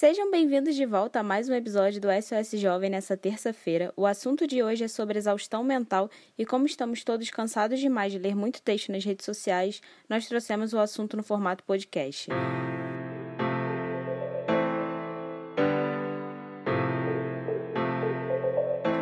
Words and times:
Sejam 0.00 0.30
bem-vindos 0.30 0.76
de 0.76 0.86
volta 0.86 1.20
a 1.20 1.22
mais 1.22 1.50
um 1.50 1.52
episódio 1.52 2.00
do 2.00 2.08
SOS 2.10 2.58
Jovem 2.58 2.88
nessa 2.88 3.18
terça-feira. 3.18 3.92
O 3.94 4.06
assunto 4.06 4.46
de 4.46 4.62
hoje 4.62 4.84
é 4.84 4.88
sobre 4.88 5.18
exaustão 5.18 5.62
mental 5.62 6.08
e 6.38 6.46
como 6.46 6.64
estamos 6.64 7.04
todos 7.04 7.28
cansados 7.28 7.78
demais 7.78 8.10
de 8.10 8.18
ler 8.18 8.34
muito 8.34 8.62
texto 8.62 8.90
nas 8.90 9.04
redes 9.04 9.26
sociais, 9.26 9.82
nós 10.08 10.26
trouxemos 10.26 10.72
o 10.72 10.78
assunto 10.78 11.18
no 11.18 11.22
formato 11.22 11.62
podcast. 11.64 12.30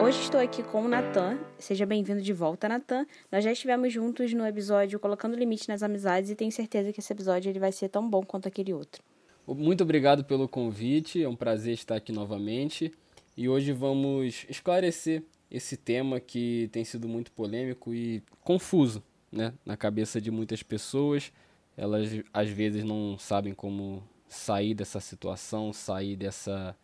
Hoje 0.02 0.20
estou 0.20 0.40
aqui 0.40 0.64
com 0.64 0.82
o 0.82 0.88
Natan. 0.88 1.38
Seja 1.60 1.86
bem-vindo 1.86 2.20
de 2.20 2.32
volta, 2.32 2.68
Natan. 2.68 3.06
Nós 3.30 3.44
já 3.44 3.52
estivemos 3.52 3.92
juntos 3.92 4.34
no 4.34 4.44
episódio 4.44 4.98
Colocando 4.98 5.36
Limite 5.36 5.68
nas 5.68 5.84
Amizades 5.84 6.28
e 6.28 6.34
tenho 6.34 6.50
certeza 6.50 6.92
que 6.92 6.98
esse 6.98 7.12
episódio 7.12 7.48
ele 7.48 7.60
vai 7.60 7.70
ser 7.70 7.88
tão 7.88 8.10
bom 8.10 8.24
quanto 8.24 8.48
aquele 8.48 8.74
outro. 8.74 9.00
Muito 9.54 9.82
obrigado 9.82 10.24
pelo 10.24 10.46
convite, 10.46 11.22
é 11.22 11.28
um 11.28 11.34
prazer 11.34 11.72
estar 11.72 11.96
aqui 11.96 12.12
novamente. 12.12 12.92
E 13.34 13.48
hoje 13.48 13.72
vamos 13.72 14.44
esclarecer 14.46 15.22
esse 15.50 15.74
tema 15.74 16.20
que 16.20 16.68
tem 16.70 16.84
sido 16.84 17.08
muito 17.08 17.32
polêmico 17.32 17.94
e 17.94 18.22
confuso 18.44 19.02
né, 19.32 19.54
na 19.64 19.74
cabeça 19.74 20.20
de 20.20 20.30
muitas 20.30 20.62
pessoas. 20.62 21.32
Elas 21.78 22.10
às 22.30 22.50
vezes 22.50 22.84
não 22.84 23.16
sabem 23.18 23.54
como 23.54 24.02
sair 24.28 24.74
dessa 24.74 25.00
situação, 25.00 25.72
sair 25.72 26.14
dessa, 26.14 26.76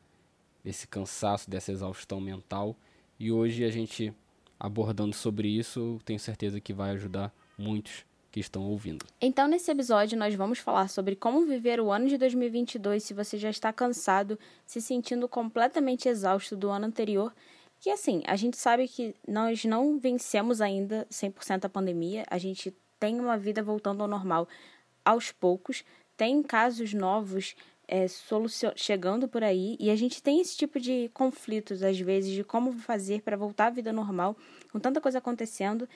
desse 0.64 0.88
cansaço, 0.88 1.50
dessa 1.50 1.70
exaustão 1.70 2.18
mental. 2.18 2.74
E 3.20 3.30
hoje 3.30 3.62
a 3.62 3.70
gente 3.70 4.10
abordando 4.58 5.14
sobre 5.14 5.48
isso, 5.48 6.00
tenho 6.02 6.18
certeza 6.18 6.58
que 6.62 6.72
vai 6.72 6.92
ajudar 6.92 7.30
muitos 7.58 8.06
que 8.34 8.40
estão 8.40 8.64
ouvindo. 8.64 9.06
Então, 9.20 9.46
nesse 9.46 9.70
episódio, 9.70 10.18
nós 10.18 10.34
vamos 10.34 10.58
falar 10.58 10.88
sobre 10.88 11.14
como 11.14 11.46
viver 11.46 11.78
o 11.78 11.92
ano 11.92 12.08
de 12.08 12.18
2022 12.18 13.04
se 13.04 13.14
você 13.14 13.38
já 13.38 13.48
está 13.48 13.72
cansado, 13.72 14.36
se 14.66 14.80
sentindo 14.80 15.28
completamente 15.28 16.08
exausto 16.08 16.56
do 16.56 16.68
ano 16.68 16.86
anterior. 16.86 17.32
Que 17.78 17.90
assim, 17.90 18.24
a 18.26 18.34
gente 18.34 18.56
sabe 18.56 18.88
que 18.88 19.14
nós 19.28 19.64
não 19.64 20.00
vencemos 20.00 20.60
ainda 20.60 21.06
100% 21.12 21.66
a 21.66 21.68
pandemia, 21.68 22.24
a 22.28 22.36
gente 22.36 22.74
tem 22.98 23.20
uma 23.20 23.38
vida 23.38 23.62
voltando 23.62 24.02
ao 24.02 24.08
normal 24.08 24.48
aos 25.04 25.30
poucos, 25.30 25.84
tem 26.16 26.42
casos 26.42 26.92
novos 26.92 27.54
é, 27.86 28.06
chegando 28.74 29.28
por 29.28 29.44
aí 29.44 29.76
e 29.78 29.90
a 29.90 29.96
gente 29.96 30.20
tem 30.20 30.40
esse 30.40 30.56
tipo 30.56 30.80
de 30.80 31.08
conflitos 31.14 31.84
às 31.84 32.00
vezes 32.00 32.32
de 32.32 32.42
como 32.42 32.72
fazer 32.72 33.22
para 33.22 33.36
voltar 33.36 33.66
à 33.66 33.70
vida 33.70 33.92
normal 33.92 34.36
com 34.72 34.80
tanta 34.80 35.00
coisa 35.00 35.18
acontecendo 35.18 35.86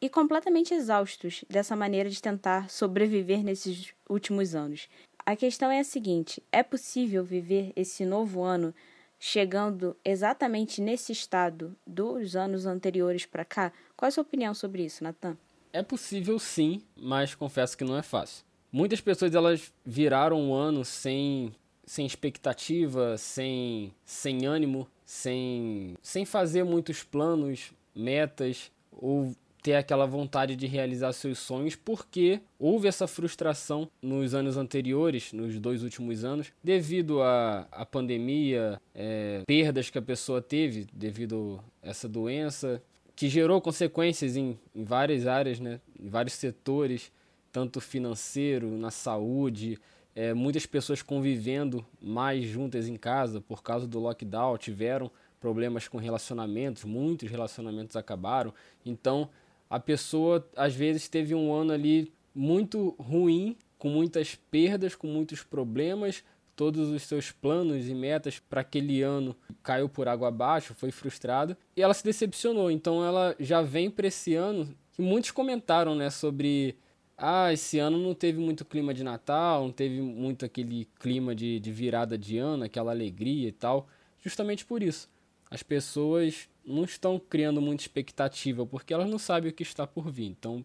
e 0.00 0.08
completamente 0.08 0.74
exaustos 0.74 1.44
dessa 1.48 1.74
maneira 1.74 2.08
de 2.08 2.22
tentar 2.22 2.70
sobreviver 2.70 3.42
nesses 3.42 3.92
últimos 4.08 4.54
anos. 4.54 4.88
A 5.24 5.36
questão 5.36 5.70
é 5.70 5.80
a 5.80 5.84
seguinte: 5.84 6.42
é 6.50 6.62
possível 6.62 7.24
viver 7.24 7.72
esse 7.76 8.04
novo 8.04 8.42
ano 8.42 8.74
chegando 9.18 9.96
exatamente 10.04 10.80
nesse 10.80 11.12
estado 11.12 11.76
dos 11.86 12.36
anos 12.36 12.66
anteriores 12.66 13.26
para 13.26 13.44
cá? 13.44 13.72
Qual 13.96 14.06
é 14.06 14.10
a 14.10 14.12
sua 14.12 14.22
opinião 14.22 14.54
sobre 14.54 14.84
isso, 14.84 15.02
Natan? 15.02 15.36
É 15.72 15.82
possível 15.82 16.38
sim, 16.38 16.82
mas 16.96 17.34
confesso 17.34 17.76
que 17.76 17.84
não 17.84 17.96
é 17.96 18.02
fácil. 18.02 18.44
Muitas 18.70 19.00
pessoas 19.00 19.34
elas 19.34 19.72
viraram 19.84 20.50
o 20.50 20.54
ano 20.54 20.84
sem, 20.84 21.54
sem 21.84 22.06
expectativa, 22.06 23.18
sem, 23.18 23.92
sem 24.04 24.46
ânimo, 24.46 24.86
sem, 25.04 25.96
sem 26.02 26.24
fazer 26.24 26.64
muitos 26.64 27.02
planos, 27.02 27.72
metas 27.94 28.70
ou 28.92 29.34
ter 29.68 29.74
aquela 29.74 30.06
vontade 30.06 30.56
de 30.56 30.66
realizar 30.66 31.12
seus 31.12 31.38
sonhos, 31.38 31.76
porque 31.76 32.40
houve 32.58 32.88
essa 32.88 33.06
frustração 33.06 33.90
nos 34.00 34.34
anos 34.34 34.56
anteriores, 34.56 35.30
nos 35.30 35.60
dois 35.60 35.82
últimos 35.82 36.24
anos, 36.24 36.50
devido 36.64 37.20
à, 37.20 37.68
à 37.70 37.84
pandemia, 37.84 38.80
é, 38.94 39.42
perdas 39.46 39.90
que 39.90 39.98
a 39.98 40.02
pessoa 40.02 40.40
teve 40.40 40.86
devido 40.90 41.62
a 41.82 41.90
essa 41.90 42.08
doença, 42.08 42.82
que 43.14 43.28
gerou 43.28 43.60
consequências 43.60 44.38
em, 44.38 44.58
em 44.74 44.84
várias 44.84 45.26
áreas, 45.26 45.60
né, 45.60 45.82
em 46.00 46.08
vários 46.08 46.32
setores, 46.32 47.12
tanto 47.52 47.78
financeiro, 47.78 48.70
na 48.70 48.90
saúde, 48.90 49.78
é, 50.16 50.32
muitas 50.32 50.64
pessoas 50.64 51.02
convivendo 51.02 51.84
mais 52.00 52.46
juntas 52.46 52.88
em 52.88 52.96
casa 52.96 53.38
por 53.38 53.62
causa 53.62 53.86
do 53.86 53.98
lockdown, 53.98 54.56
tiveram 54.56 55.10
problemas 55.38 55.86
com 55.86 55.98
relacionamentos, 55.98 56.84
muitos 56.84 57.30
relacionamentos 57.30 57.96
acabaram. 57.96 58.54
Então, 58.82 59.28
a 59.68 59.78
pessoa 59.78 60.48
às 60.56 60.74
vezes 60.74 61.08
teve 61.08 61.34
um 61.34 61.52
ano 61.52 61.72
ali 61.72 62.12
muito 62.34 62.90
ruim, 62.98 63.56
com 63.78 63.88
muitas 63.88 64.34
perdas, 64.34 64.94
com 64.94 65.06
muitos 65.06 65.42
problemas, 65.42 66.22
todos 66.56 66.88
os 66.88 67.02
seus 67.04 67.30
planos 67.30 67.88
e 67.88 67.94
metas 67.94 68.40
para 68.40 68.62
aquele 68.62 69.00
ano 69.02 69.36
caiu 69.62 69.88
por 69.88 70.08
água 70.08 70.28
abaixo, 70.28 70.74
foi 70.74 70.90
frustrado 70.90 71.56
e 71.76 71.82
ela 71.82 71.94
se 71.94 72.02
decepcionou. 72.02 72.70
Então 72.70 73.04
ela 73.04 73.36
já 73.38 73.62
vem 73.62 73.88
para 73.88 74.08
esse 74.08 74.34
ano 74.34 74.68
que 74.92 75.00
muitos 75.00 75.30
comentaram, 75.30 75.94
né, 75.94 76.10
sobre 76.10 76.76
ah, 77.16 77.52
esse 77.52 77.78
ano 77.78 77.98
não 77.98 78.14
teve 78.14 78.40
muito 78.40 78.64
clima 78.64 78.92
de 78.92 79.04
Natal, 79.04 79.64
não 79.64 79.72
teve 79.72 80.00
muito 80.00 80.44
aquele 80.44 80.88
clima 80.98 81.34
de, 81.34 81.60
de 81.60 81.70
virada 81.70 82.18
de 82.18 82.38
ano, 82.38 82.64
aquela 82.64 82.90
alegria 82.90 83.48
e 83.48 83.52
tal, 83.52 83.88
justamente 84.20 84.64
por 84.64 84.82
isso. 84.82 85.08
As 85.50 85.62
pessoas 85.62 86.48
não 86.68 86.84
estão 86.84 87.18
criando 87.18 87.60
muita 87.60 87.82
expectativa 87.82 88.66
porque 88.66 88.92
elas 88.92 89.08
não 89.08 89.18
sabem 89.18 89.50
o 89.50 89.54
que 89.54 89.62
está 89.62 89.86
por 89.86 90.10
vir. 90.10 90.26
Então, 90.26 90.64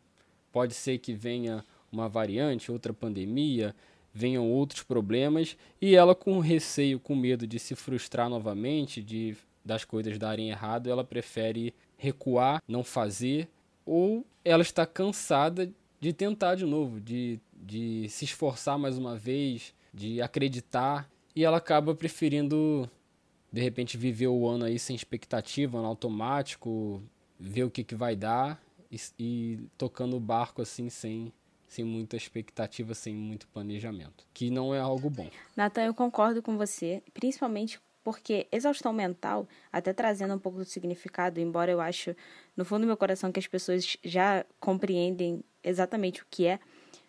pode 0.52 0.74
ser 0.74 1.00
que 1.00 1.14
venha 1.14 1.66
uma 1.92 2.10
variante, 2.10 2.72
outra 2.72 2.94
pandemia, 2.94 3.76
venham 4.14 4.52
outros 4.52 4.84
problemas 4.84 5.58
e 5.82 5.96
ela 5.96 6.14
com 6.14 6.40
receio, 6.40 7.00
com 7.00 7.16
medo 7.16 7.48
de 7.48 7.58
se 7.58 7.76
frustrar 7.76 8.30
novamente, 8.30 9.02
de 9.02 9.36
das 9.66 9.86
coisas 9.86 10.18
darem 10.18 10.50
errado, 10.50 10.90
ela 10.90 11.04
prefere 11.04 11.74
recuar, 11.98 12.62
não 12.68 12.84
fazer, 12.84 13.48
ou 13.86 14.26
ela 14.44 14.62
está 14.62 14.86
cansada 14.86 15.72
de 16.00 16.12
tentar 16.12 16.56
de 16.56 16.66
novo, 16.66 17.00
de, 17.00 17.40
de 17.56 18.10
se 18.10 18.26
esforçar 18.26 18.78
mais 18.78 18.98
uma 18.98 19.16
vez, 19.16 19.74
de 19.94 20.22
acreditar, 20.22 21.10
e 21.34 21.46
ela 21.46 21.58
acaba 21.58 21.96
preferindo 21.96 22.90
de 23.54 23.62
repente 23.62 23.96
viver 23.98 24.28
o 24.28 24.48
ano 24.48 24.66
aí 24.66 24.80
sem 24.80 24.96
expectativa, 24.96 25.80
no 25.80 25.86
automático, 25.86 27.04
ver 27.40 27.64
o 27.64 27.70
que, 27.70 27.84
que 27.84 27.94
vai 27.94 28.16
dar 28.16 28.60
e, 28.92 29.00
e 29.20 29.60
tocando 29.78 30.18
o 30.18 30.20
barco 30.20 30.64
assim 30.64 30.90
sem, 30.90 31.32
sem 31.68 31.86
muita 31.86 32.18
expectativa, 32.18 32.96
sem 32.96 33.14
muito 33.14 33.48
planejamento, 33.48 34.26
que 34.34 34.50
não 34.50 34.74
é 34.74 34.80
algo 34.80 35.08
bom. 35.08 35.30
Natan, 35.56 35.84
eu 35.84 35.94
concordo 35.94 36.42
com 36.42 36.58
você, 36.58 37.04
principalmente 37.14 37.80
porque 38.04 38.48
exaustão 38.52 38.92
mental, 38.92 39.48
até 39.72 39.94
trazendo 39.94 40.34
um 40.34 40.40
pouco 40.40 40.58
do 40.58 40.66
significado, 40.66 41.40
embora 41.40 41.72
eu 41.72 41.80
acho 41.80 42.16
no 42.58 42.66
fundo 42.66 42.82
do 42.82 42.88
meu 42.88 42.98
coração 42.98 43.32
que 43.32 43.40
as 43.40 43.48
pessoas 43.48 43.98
já 44.04 44.44
compreendem 44.60 45.44
exatamente 45.64 46.24
o 46.24 46.26
que 46.28 46.48
é, 46.48 46.60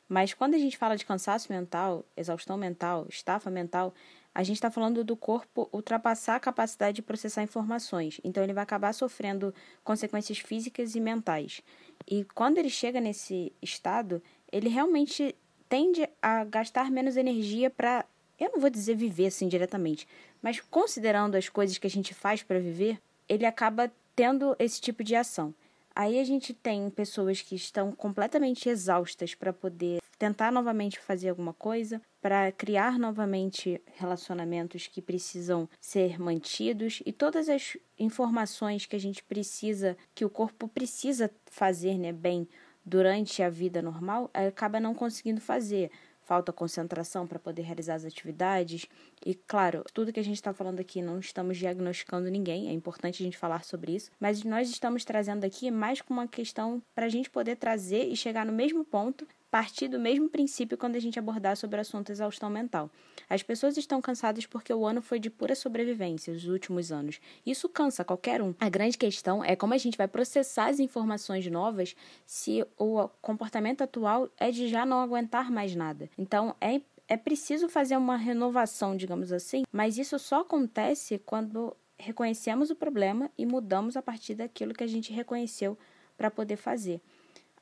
mas 0.09 0.35
quando 0.35 0.55
a 0.55 0.59
gente 0.59 0.77
fala 0.77 0.97
de 0.97 1.07
cansaço 1.07 1.51
mental, 1.51 2.05
exaustão 2.17 2.59
mental, 2.59 3.07
estafa 3.09 3.51
mental, 3.51 3.95
a 4.35 4.43
gente 4.43 4.57
está 4.57 4.71
falando 4.71 5.05
do 5.05 5.17
corpo 5.17 5.69
ultrapassar 5.73 6.37
a 6.37 6.41
capacidade 6.41 6.97
de 6.97 7.03
processar 7.03 7.43
informações. 7.43 8.21
Então, 8.25 8.43
ele 8.43 8.53
vai 8.53 8.65
acabar 8.65 8.93
sofrendo 8.93 9.55
consequências 9.85 10.39
físicas 10.39 10.97
e 10.97 11.01
mentais. 11.01 11.63
E 12.07 12.25
quando 12.35 12.59
ele 12.59 12.69
chega 12.69 13.01
nesse 13.01 13.53
estado, 13.63 14.21
ele 14.51 14.69
realmente 14.69 15.37
tende 15.69 16.09
a 16.21 16.45
gastar 16.45 16.91
menos 16.91 17.17
energia 17.17 17.71
para, 17.71 18.05
eu 18.39 18.51
não 18.53 18.61
vou 18.61 18.71
dizer 18.71 18.97
viver 18.97 19.27
assim 19.27 19.49
diretamente, 19.49 20.07
mas 20.43 20.61
considerando 20.61 21.37
as 21.37 21.49
coisas 21.49 21.79
que 21.79 21.87
a 21.87 21.91
gente 21.91 22.13
faz 22.13 22.43
para 22.43 22.59
viver, 22.59 23.01
ele 23.29 23.47
acaba 23.47 23.91
tendo 24.15 24.55
esse 24.59 24.81
tipo 24.81 25.03
de 25.03 25.15
ação. 25.15 25.55
Aí 25.97 26.19
a 26.19 26.25
gente 26.25 26.53
tem 26.53 26.91
pessoas 26.91 27.41
que 27.41 27.55
estão 27.55 27.93
completamente 27.93 28.69
exaustas 28.69 29.35
para 29.35 29.53
poder 29.53 30.01
tentar 30.25 30.51
novamente 30.51 30.99
fazer 30.99 31.29
alguma 31.29 31.53
coisa, 31.53 32.01
para 32.23 32.51
criar 32.51 32.99
novamente 32.99 33.79
relacionamentos 33.97 34.87
que 34.87 35.03
precisam 35.03 35.69
ser 35.79 36.19
mantidos 36.19 37.03
e 37.05 37.13
todas 37.13 37.47
as 37.47 37.77
informações 37.99 38.87
que 38.87 38.97
a 38.97 38.99
gente 38.99 39.23
precisa, 39.23 39.99
que 40.15 40.25
o 40.25 40.31
corpo 40.31 40.67
precisa 40.67 41.31
fazer 41.45 41.99
né, 41.99 42.11
bem 42.11 42.49
durante 42.83 43.43
a 43.43 43.51
vida 43.51 43.83
normal, 43.83 44.31
acaba 44.33 44.81
não 44.81 44.95
conseguindo 44.95 45.43
fazer 45.43 45.91
falta 46.25 46.53
concentração 46.53 47.27
para 47.27 47.39
poder 47.39 47.63
realizar 47.63 47.95
as 47.95 48.05
atividades. 48.05 48.87
E, 49.25 49.35
claro, 49.35 49.85
tudo 49.93 50.13
que 50.13 50.21
a 50.21 50.25
gente 50.25 50.37
está 50.37 50.53
falando 50.53 50.81
aqui 50.81 51.03
não 51.03 51.19
estamos 51.19 51.59
diagnosticando 51.59 52.31
ninguém, 52.31 52.69
é 52.69 52.73
importante 52.73 53.23
a 53.23 53.27
gente 53.27 53.37
falar 53.37 53.63
sobre 53.63 53.95
isso, 53.95 54.11
mas 54.19 54.43
nós 54.43 54.71
estamos 54.71 55.05
trazendo 55.05 55.45
aqui 55.45 55.71
mais 55.71 56.01
com 56.01 56.15
uma 56.15 56.27
questão 56.27 56.83
para 56.95 57.07
a 57.07 57.11
gente 57.11 57.31
poder 57.31 57.57
trazer 57.57 58.05
e 58.05 58.17
chegar 58.17 58.47
no 58.47 58.53
mesmo 58.53 58.85
ponto 58.85 59.27
partir 59.55 59.87
do 59.87 60.01
mesmo 60.01 60.29
princípio 60.29 60.77
quando 60.77 60.97
a 60.97 60.99
gente 60.99 61.17
abordar 61.17 61.57
sobre 61.57 61.79
o 61.79 61.81
assunto 61.81 62.11
exaustão 62.11 62.51
mental. 62.51 62.91
As 63.31 63.41
pessoas 63.41 63.77
estão 63.77 64.03
cansadas 64.03 64.47
porque 64.47 64.75
o 64.75 64.85
ano 64.85 65.01
foi 65.01 65.21
de 65.21 65.31
pura 65.31 65.55
sobrevivência, 65.55 66.35
os 66.35 66.49
últimos 66.49 66.91
anos. 66.91 67.21
Isso 67.47 67.69
cansa 67.69 68.05
qualquer 68.05 68.43
um. 68.43 68.53
A 68.59 68.69
grande 68.69 68.99
questão 68.99 69.45
é 69.45 69.55
como 69.55 69.73
a 69.73 69.79
gente 69.79 69.97
vai 69.97 70.09
processar 70.09 70.71
as 70.71 70.81
informações 70.81 71.47
novas 71.47 71.95
se 72.27 72.67
o 72.77 73.09
comportamento 73.23 73.83
atual 73.83 74.29
é 74.39 74.51
de 74.51 74.67
já 74.67 74.85
não 74.85 75.01
aguentar 75.01 75.53
mais 75.53 75.77
nada. 75.77 76.11
Então, 76.19 76.57
é 76.61 76.81
é 77.07 77.17
preciso 77.17 77.69
fazer 77.69 77.97
uma 77.97 78.17
renovação, 78.17 78.97
digamos 78.97 79.31
assim, 79.31 79.63
mas 79.71 79.99
isso 79.99 80.19
só 80.19 80.41
acontece 80.41 81.19
quando 81.19 81.77
reconhecemos 81.97 82.71
o 82.71 82.75
problema 82.75 83.31
e 83.39 83.47
mudamos 83.47 83.97
a 83.97 84.03
partir 84.03 84.35
daquilo 84.35 84.75
que 84.75 84.83
a 84.83 84.89
gente 84.89 85.13
reconheceu 85.13 85.79
para 86.17 86.31
poder 86.31 86.57
fazer. 86.57 87.01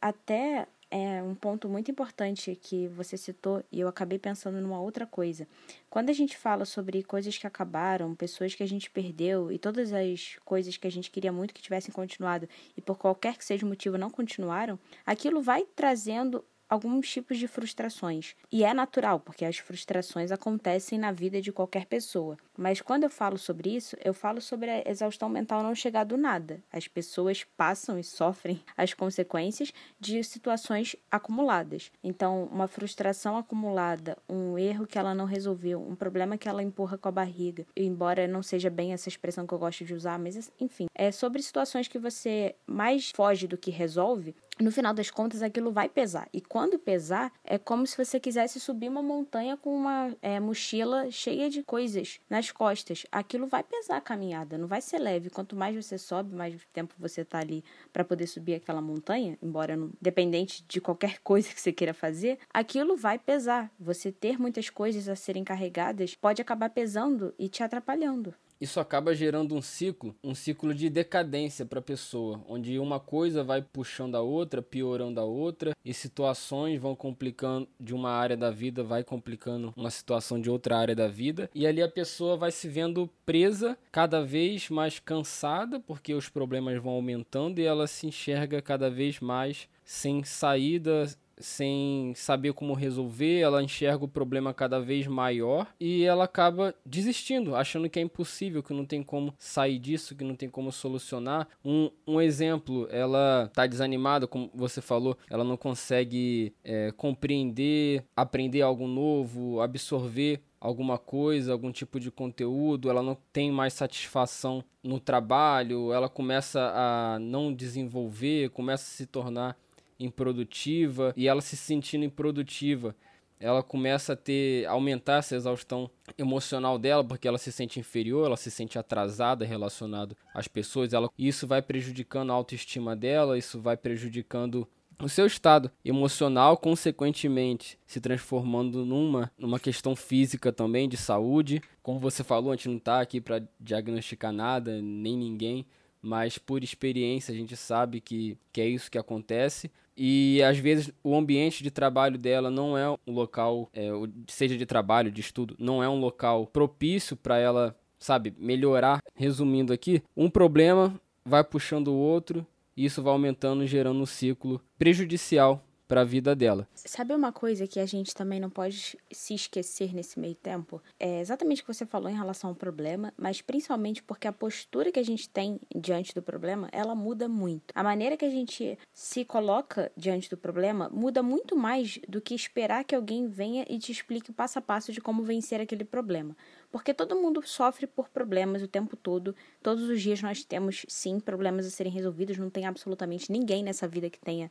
Até 0.00 0.69
é 0.93 1.23
um 1.23 1.35
ponto 1.35 1.71
muito 1.71 1.91
importante 1.91 2.55
que 2.55 2.87
você 2.89 3.17
citou 3.17 3.65
e 3.73 3.81
eu 3.81 3.89
acabei 3.89 4.19
pensando 4.19 4.61
numa 4.61 4.79
outra 4.79 5.06
coisa. 5.06 5.49
Quando 5.89 6.11
a 6.11 6.12
gente 6.12 6.37
fala 6.37 6.67
sobre 6.67 7.03
coisas 7.03 7.39
que 7.39 7.47
acabaram, 7.47 8.15
pessoas 8.15 8.55
que 8.55 8.62
a 8.62 8.69
gente 8.69 8.91
perdeu 8.91 9.50
e 9.50 9.59
todas 9.59 9.91
as 9.91 10.37
coisas 10.44 10.77
que 10.77 10.87
a 10.87 10.91
gente 10.91 11.11
queria 11.11 11.33
muito 11.33 11.55
que 11.55 11.62
tivessem 11.62 11.94
continuado 11.94 12.47
e 12.77 12.83
por 12.83 12.99
qualquer 12.99 13.39
que 13.39 13.44
seja 13.44 13.65
o 13.65 13.69
motivo 13.71 13.97
não 13.97 14.11
continuaram, 14.11 14.79
aquilo 15.06 15.41
vai 15.41 15.65
trazendo 15.75 16.44
alguns 16.73 17.11
tipos 17.11 17.37
de 17.37 17.47
frustrações. 17.47 18.35
E 18.51 18.65
é 18.65 18.73
natural, 18.73 19.21
porque 19.21 19.45
as 19.45 19.59
frustrações 19.59 20.33
acontecem 20.33 20.99
na 20.99 21.13
vida 21.13 21.39
de 21.39 21.53
qualquer 21.53 21.85
pessoa. 21.85 22.39
Mas 22.57 22.81
quando 22.81 23.03
eu 23.03 23.11
falo 23.11 23.37
sobre 23.37 23.77
isso, 23.77 23.95
eu 24.03 24.15
falo 24.15 24.41
sobre 24.41 24.71
a 24.71 24.91
exaustão 24.91 25.29
mental 25.29 25.63
não 25.63 25.75
chegar 25.75 26.05
do 26.05 26.17
nada. 26.17 26.63
As 26.73 26.89
pessoas 26.89 27.45
passam 27.45 27.99
e 27.99 28.05
sofrem 28.05 28.63
as 28.75 28.95
consequências 28.95 29.71
de 30.01 30.25
situações 30.25 30.97
acumuladas. 31.11 31.93
Então, 32.03 32.45
uma 32.45 32.67
frustração 32.67 33.37
acumulada, 33.37 34.17
um 34.27 34.59
erro 34.59 34.87
que 34.87 34.99
ela 34.99 35.15
não 35.15 35.27
resolveu, 35.27 35.79
um 35.79 35.95
problema 35.95 36.39
que 36.39 36.49
ela 36.49 36.63
empurra 36.63 36.97
com 36.97 37.09
a 37.09 37.13
barriga, 37.13 37.67
embora 37.77 38.27
não 38.27 38.43
seja 38.43 38.71
bem 38.71 38.95
essa 38.95 39.11
expressão 39.11 39.47
que 39.47 39.53
eu 39.53 39.59
gosto 39.59 39.85
de 39.85 39.93
usar, 39.93 40.19
mas 40.19 40.51
enfim, 40.59 40.87
é 40.95 41.13
sobre 41.13 41.43
situações 41.43 41.87
que 41.87 41.99
você 41.99 42.55
mais 42.67 43.11
foge 43.15 43.47
do 43.47 43.59
que 43.59 43.71
resolve, 43.71 44.35
no 44.61 44.71
final 44.71 44.93
das 44.93 45.11
contas 45.11 45.43
aquilo 45.43 45.73
vai 45.73 45.89
pesar. 45.89 46.29
E 46.33 46.41
quando 46.41 46.79
pesar, 46.79 47.33
é 47.45 47.59
como 47.59 47.87
se 47.87 47.97
você 47.97 48.21
quisesse 48.21 48.61
subir 48.61 48.89
uma 48.89 49.03
montanha 49.03 49.57
com 49.57 49.75
uma 49.75 50.15
é, 50.21 50.39
mochila 50.39 51.11
cheia 51.11 51.49
de 51.49 51.63
coisas 51.63 52.21
nas 52.29 52.51
costas. 52.51 53.07
Aquilo 53.11 53.47
vai 53.47 53.63
pesar 53.63 53.97
a 53.97 54.01
caminhada, 54.01 54.59
não 54.59 54.67
vai 54.67 54.81
ser 54.81 54.99
leve. 54.99 55.31
Quanto 55.31 55.57
mais 55.57 55.75
você 55.75 55.97
sobe, 55.97 56.35
mais 56.35 56.55
tempo 56.73 56.95
você 56.99 57.25
tá 57.25 57.39
ali 57.39 57.65
para 57.93 58.05
poder 58.05 58.27
subir 58.27 58.55
aquela 58.55 58.81
montanha, 58.81 59.39
embora 59.43 59.77
não, 59.77 59.91
dependente 60.01 60.65
de 60.69 60.81
qualquer 60.81 61.19
coisa 61.25 61.49
que 61.49 61.61
você 61.61 61.73
queira 61.73 61.95
fazer, 61.95 62.39
aquilo 62.53 62.97
vai 62.97 63.19
pesar. 63.19 63.71
Você 63.81 64.13
ter 64.13 64.39
muitas 64.39 64.69
coisas 64.71 65.09
a 65.09 65.17
serem 65.17 65.45
carregadas 65.45 66.15
pode 66.15 66.43
acabar 66.43 66.71
pesando 66.71 67.35
e 67.39 67.49
te 67.49 67.63
atrapalhando 67.63 68.35
isso 68.62 68.79
acaba 68.79 69.12
gerando 69.12 69.56
um 69.56 69.61
ciclo, 69.61 70.14
um 70.23 70.37
ciclo 70.37 70.73
de 70.73 70.88
decadência 70.88 71.67
para 71.67 71.81
a 71.81 71.82
pessoa, 71.82 72.41
onde 72.49 72.79
uma 72.79 73.00
coisa 73.00 73.43
vai 73.43 73.61
puxando 73.61 74.14
a 74.14 74.20
outra, 74.20 74.62
piorando 74.62 75.19
a 75.19 75.25
outra, 75.25 75.73
e 75.85 75.93
situações 75.93 76.81
vão 76.81 76.94
complicando 76.94 77.67
de 77.81 77.93
uma 77.93 78.11
área 78.11 78.37
da 78.37 78.53
vida, 78.53 78.85
vai 78.85 79.03
complicando 79.03 79.75
uma 79.76 79.91
situação 79.91 80.41
de 80.41 80.49
outra 80.49 80.79
área 80.79 80.94
da 80.94 81.09
vida, 81.09 81.50
e 81.53 81.67
ali 81.67 81.82
a 81.82 81.88
pessoa 81.88 82.37
vai 82.37 82.53
se 82.53 82.69
vendo 82.69 83.11
presa, 83.26 83.76
cada 83.91 84.25
vez 84.25 84.70
mais 84.70 85.00
cansada, 85.00 85.81
porque 85.81 86.15
os 86.15 86.29
problemas 86.29 86.81
vão 86.81 86.93
aumentando 86.93 87.58
e 87.58 87.65
ela 87.65 87.88
se 87.88 88.06
enxerga 88.06 88.62
cada 88.62 88.88
vez 88.88 89.19
mais 89.19 89.69
sem 89.85 90.23
saída, 90.23 91.06
sem 91.43 92.12
saber 92.15 92.53
como 92.53 92.73
resolver, 92.75 93.41
ela 93.41 93.62
enxerga 93.62 94.05
o 94.05 94.09
problema 94.09 94.55
cada 94.55 94.81
vez 94.81 95.06
maior 95.06 95.67
e 95.79 96.05
ela 96.05 96.25
acaba 96.25 96.75
desistindo, 96.87 97.55
achando 97.55 97.91
que 97.91 97.99
é 97.99 98.03
impossível, 98.03 98.62
que 98.62 98.73
não 98.73 98.85
tem 98.85 99.03
como 99.03 99.35
sair 99.39 99.79
disso, 99.79 100.15
que 100.15 100.25
não 100.25 100.35
tem 100.35 100.49
como 100.49 100.73
solucionar. 100.73 101.49
Um, 101.65 101.91
um 102.06 102.21
exemplo, 102.21 102.89
ela 102.91 103.47
está 103.47 103.67
desanimada, 103.67 104.27
como 104.27 104.50
você 104.55 104.81
falou, 104.81 105.17
ela 105.29 105.44
não 105.44 105.56
consegue 105.56 106.55
é, 106.65 106.93
compreender, 106.93 108.05
aprender 108.17 108.62
algo 108.62 108.87
novo, 108.87 109.61
absorver 109.61 110.41
alguma 110.62 110.97
coisa, 110.97 111.53
algum 111.53 111.73
tipo 111.73 111.99
de 111.99 112.09
conteúdo, 112.09 112.89
ela 112.89 113.03
não 113.03 113.17
tem 113.33 113.50
mais 113.50 113.73
satisfação 113.73 114.62
no 114.81 115.00
trabalho, 115.00 115.93
ela 115.93 116.09
começa 116.09 116.61
a 116.73 117.19
não 117.19 117.53
desenvolver, 117.53 118.50
começa 118.50 118.85
a 118.85 118.97
se 118.97 119.06
tornar 119.06 119.56
improdutiva 120.05 121.13
e 121.17 121.29
ela 121.29 121.41
se 121.41 121.57
sentindo 121.57 122.05
improdutiva, 122.05 122.95
ela 123.39 123.63
começa 123.63 124.13
a 124.13 124.17
ter 124.17 124.65
aumentar 124.67 125.17
essa 125.19 125.35
exaustão 125.35 125.91
emocional 126.17 126.79
dela 126.79 127.03
porque 127.03 127.27
ela 127.27 127.39
se 127.39 127.51
sente 127.51 127.81
inferior, 127.81 128.27
ela 128.27 128.37
se 128.37 128.51
sente 128.51 128.79
atrasada 128.79 129.45
relacionado 129.45 130.17
às 130.33 130.47
pessoas, 130.47 130.93
ela 130.93 131.11
isso 131.19 131.47
vai 131.47 131.61
prejudicando 131.61 132.31
a 132.31 132.35
autoestima 132.35 132.95
dela, 132.95 133.37
isso 133.37 133.61
vai 133.61 133.77
prejudicando 133.77 134.69
o 135.01 135.09
seu 135.09 135.27
estado 135.27 135.71
emocional, 135.85 136.57
consequentemente, 136.57 137.77
se 137.85 138.01
transformando 138.01 138.85
numa, 138.85 139.33
numa 139.37 139.59
questão 139.59 139.97
física 139.97 140.53
também 140.53 140.89
de 140.89 140.97
saúde. 140.97 141.61
Como 141.83 141.99
você 141.99 142.23
falou, 142.23 142.53
a 142.53 142.57
gente 142.57 142.69
não 142.69 142.77
está 142.77 143.01
aqui 143.01 143.21
para 143.21 143.43
diagnosticar 143.59 144.33
nada, 144.33 144.81
nem 144.81 145.17
ninguém, 145.17 145.67
mas 146.01 146.39
por 146.39 146.63
experiência 146.63 147.35
a 147.35 147.37
gente 147.37 147.57
sabe 147.57 148.01
que, 148.01 148.39
que 148.53 148.61
é 148.61 148.69
isso 148.69 148.91
que 148.91 148.99
acontece. 148.99 149.71
E 150.05 150.43
às 150.43 150.59
vezes 150.59 150.93
o 151.05 151.17
ambiente 151.17 151.63
de 151.63 151.71
trabalho 151.71 152.19
dela 152.19 152.51
não 152.51 152.77
é 152.77 152.91
um 152.91 153.13
local, 153.13 153.71
é, 153.73 153.89
seja 154.27 154.59
de 154.59 154.67
trabalho, 154.67 155.13
de 155.13 155.21
estudo, 155.21 155.55
não 155.61 155.81
é 155.81 155.89
um 155.89 156.01
local 156.01 156.45
propício 156.45 157.17
para 157.17 157.39
ela, 157.39 157.77
sabe, 158.01 158.35
melhorar. 158.37 159.01
Resumindo 159.15 159.73
aqui, 159.73 160.03
um 160.17 160.29
problema 160.29 161.01
vai 161.25 161.45
puxando 161.45 161.87
o 161.87 161.97
outro, 161.97 162.45
e 162.77 162.85
isso 162.85 163.01
vai 163.01 163.13
aumentando, 163.13 163.65
gerando 163.65 164.01
um 164.01 164.05
ciclo 164.05 164.61
prejudicial 164.77 165.65
para 165.93 166.00
a 166.00 166.05
vida 166.05 166.35
dela. 166.35 166.67
Sabe 166.75 167.15
uma 167.15 167.31
coisa 167.31 167.67
que 167.67 167.79
a 167.79 167.85
gente 167.85 168.15
também 168.15 168.41
não 168.41 168.49
pode 168.49 168.97
se 169.11 169.35
esquecer 169.35 169.94
nesse 169.94 170.19
meio 170.19 170.35
tempo? 170.35 170.81
É 170.99 171.21
exatamente 171.21 171.61
o 171.61 171.67
que 171.67 171.75
você 171.75 171.85
falou 171.85 172.09
em 172.09 172.17
relação 172.17 172.49
ao 172.49 172.56
problema, 172.56 173.12
mas 173.15 173.43
principalmente 173.43 174.03
porque 174.03 174.27
a 174.27 174.33
postura 174.33 174.91
que 174.91 174.99
a 174.99 175.05
gente 175.05 175.29
tem 175.29 175.61
diante 175.77 176.15
do 176.15 176.23
problema, 176.23 176.67
ela 176.73 176.94
muda 176.94 177.29
muito. 177.29 177.75
A 177.75 177.83
maneira 177.83 178.17
que 178.17 178.25
a 178.25 178.31
gente 178.31 178.79
se 178.94 179.23
coloca 179.23 179.93
diante 179.94 180.31
do 180.31 180.37
problema 180.39 180.89
muda 180.89 181.23
muito 181.23 181.55
mais 181.55 182.00
do 182.09 182.23
que 182.23 182.35
esperar 182.35 182.85
que 182.85 182.94
alguém 182.94 183.29
venha 183.29 183.67
e 183.69 183.79
te 183.79 183.93
explique 183.93 184.31
o 184.31 184.35
passo 184.35 184.59
a 184.59 184.62
passo 184.62 184.93
de 184.93 185.00
como 185.03 185.23
vencer 185.23 185.61
aquele 185.61 185.85
problema. 185.85 186.35
Porque 186.71 186.94
todo 186.94 187.17
mundo 187.17 187.43
sofre 187.44 187.87
por 187.87 188.09
problemas 188.09 188.62
o 188.62 188.67
tempo 188.67 188.97
todo. 188.97 189.37
Todos 189.62 189.91
os 189.91 190.00
dias 190.00 190.23
nós 190.23 190.43
temos, 190.43 190.87
sim, 190.89 191.21
problemas 191.21 191.67
a 191.67 191.71
serem 191.71 191.93
resolvidos. 191.93 192.39
Não 192.39 192.49
tem 192.49 192.65
absolutamente 192.65 193.31
ninguém 193.31 193.62
nessa 193.62 193.87
vida 193.87 194.09
que 194.09 194.19
tenha 194.19 194.50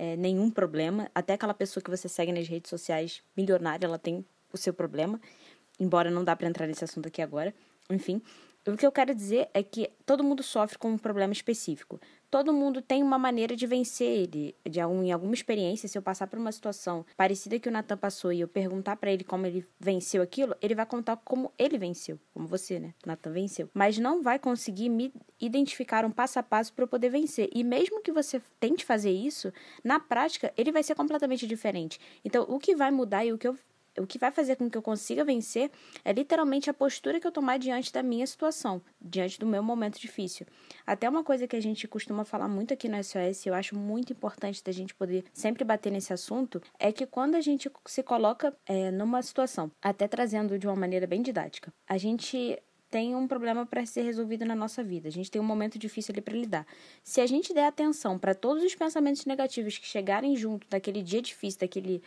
é, 0.00 0.16
nenhum 0.16 0.50
problema. 0.50 1.10
Até 1.14 1.34
aquela 1.34 1.52
pessoa 1.52 1.84
que 1.84 1.90
você 1.90 2.08
segue 2.08 2.32
nas 2.32 2.48
redes 2.48 2.70
sociais, 2.70 3.22
milionária, 3.36 3.86
ela 3.86 3.98
tem 3.98 4.24
o 4.50 4.56
seu 4.56 4.72
problema. 4.72 5.20
Embora 5.78 6.10
não 6.10 6.24
dá 6.24 6.34
para 6.34 6.48
entrar 6.48 6.66
nesse 6.66 6.82
assunto 6.82 7.06
aqui 7.06 7.20
agora. 7.20 7.54
Enfim, 7.90 8.22
o 8.66 8.76
que 8.76 8.86
eu 8.86 8.92
quero 8.92 9.14
dizer 9.14 9.48
é 9.54 9.62
que 9.62 9.90
todo 10.04 10.24
mundo 10.24 10.42
sofre 10.42 10.78
com 10.78 10.90
um 10.90 10.98
problema 10.98 11.32
específico 11.32 12.00
todo 12.30 12.52
mundo 12.52 12.80
tem 12.80 13.02
uma 13.02 13.18
maneira 13.18 13.56
de 13.56 13.66
vencer 13.66 14.06
ele. 14.06 14.54
De 14.68 14.80
algum, 14.80 15.02
em 15.02 15.12
alguma 15.12 15.34
experiência, 15.34 15.88
se 15.88 15.98
eu 15.98 16.02
passar 16.02 16.26
por 16.28 16.38
uma 16.38 16.52
situação 16.52 17.04
parecida 17.16 17.58
que 17.58 17.68
o 17.68 17.72
Nathan 17.72 17.96
passou 17.96 18.32
e 18.32 18.40
eu 18.40 18.48
perguntar 18.48 18.96
para 18.96 19.10
ele 19.10 19.24
como 19.24 19.46
ele 19.46 19.66
venceu 19.78 20.22
aquilo, 20.22 20.54
ele 20.62 20.74
vai 20.74 20.86
contar 20.86 21.16
como 21.16 21.52
ele 21.58 21.76
venceu, 21.76 22.18
como 22.32 22.46
você, 22.46 22.78
né? 22.78 22.94
Nathan 23.04 23.32
venceu. 23.32 23.68
Mas 23.74 23.98
não 23.98 24.22
vai 24.22 24.38
conseguir 24.38 24.88
me 24.88 25.12
identificar 25.40 26.04
um 26.04 26.10
passo 26.10 26.38
a 26.38 26.42
passo 26.42 26.72
para 26.72 26.84
eu 26.84 26.88
poder 26.88 27.10
vencer. 27.10 27.50
E 27.52 27.64
mesmo 27.64 28.00
que 28.00 28.12
você 28.12 28.40
tente 28.60 28.84
fazer 28.84 29.10
isso, 29.10 29.52
na 29.82 29.98
prática 29.98 30.52
ele 30.56 30.70
vai 30.70 30.82
ser 30.82 30.94
completamente 30.94 31.46
diferente. 31.46 31.98
Então, 32.24 32.46
o 32.48 32.58
que 32.58 32.76
vai 32.76 32.90
mudar 32.90 33.24
e 33.24 33.32
o 33.32 33.38
que 33.38 33.48
eu 33.48 33.56
o 34.00 34.06
que 34.06 34.18
vai 34.18 34.30
fazer 34.30 34.56
com 34.56 34.68
que 34.70 34.76
eu 34.76 34.82
consiga 34.82 35.24
vencer 35.24 35.70
é 36.04 36.12
literalmente 36.12 36.70
a 36.70 36.74
postura 36.74 37.20
que 37.20 37.26
eu 37.26 37.32
tomar 37.32 37.58
diante 37.58 37.92
da 37.92 38.02
minha 38.02 38.26
situação, 38.26 38.80
diante 39.00 39.38
do 39.38 39.46
meu 39.46 39.62
momento 39.62 40.00
difícil. 40.00 40.46
Até 40.86 41.08
uma 41.08 41.22
coisa 41.22 41.46
que 41.46 41.56
a 41.56 41.60
gente 41.60 41.86
costuma 41.86 42.24
falar 42.24 42.48
muito 42.48 42.72
aqui 42.72 42.88
no 42.88 43.02
SOS, 43.02 43.46
eu 43.46 43.54
acho 43.54 43.76
muito 43.76 44.12
importante 44.12 44.64
da 44.64 44.72
gente 44.72 44.94
poder 44.94 45.24
sempre 45.32 45.64
bater 45.64 45.92
nesse 45.92 46.12
assunto, 46.12 46.62
é 46.78 46.90
que 46.90 47.06
quando 47.06 47.34
a 47.34 47.40
gente 47.40 47.70
se 47.86 48.02
coloca 48.02 48.56
é, 48.66 48.90
numa 48.90 49.22
situação, 49.22 49.70
até 49.82 50.08
trazendo 50.08 50.58
de 50.58 50.66
uma 50.66 50.76
maneira 50.76 51.06
bem 51.06 51.22
didática, 51.22 51.72
a 51.86 51.98
gente 51.98 52.58
tem 52.90 53.14
um 53.14 53.28
problema 53.28 53.64
para 53.64 53.86
ser 53.86 54.02
resolvido 54.02 54.44
na 54.44 54.54
nossa 54.54 54.82
vida. 54.82 55.08
A 55.08 55.12
gente 55.12 55.30
tem 55.30 55.40
um 55.40 55.44
momento 55.44 55.78
difícil 55.78 56.12
ali 56.12 56.20
para 56.20 56.34
lidar. 56.34 56.66
Se 57.04 57.20
a 57.20 57.26
gente 57.26 57.54
der 57.54 57.66
atenção 57.66 58.18
para 58.18 58.34
todos 58.34 58.64
os 58.64 58.74
pensamentos 58.74 59.24
negativos 59.24 59.78
que 59.78 59.86
chegarem 59.86 60.34
junto 60.34 60.66
daquele 60.68 61.00
dia 61.00 61.22
difícil, 61.22 61.60
daquele 61.60 62.02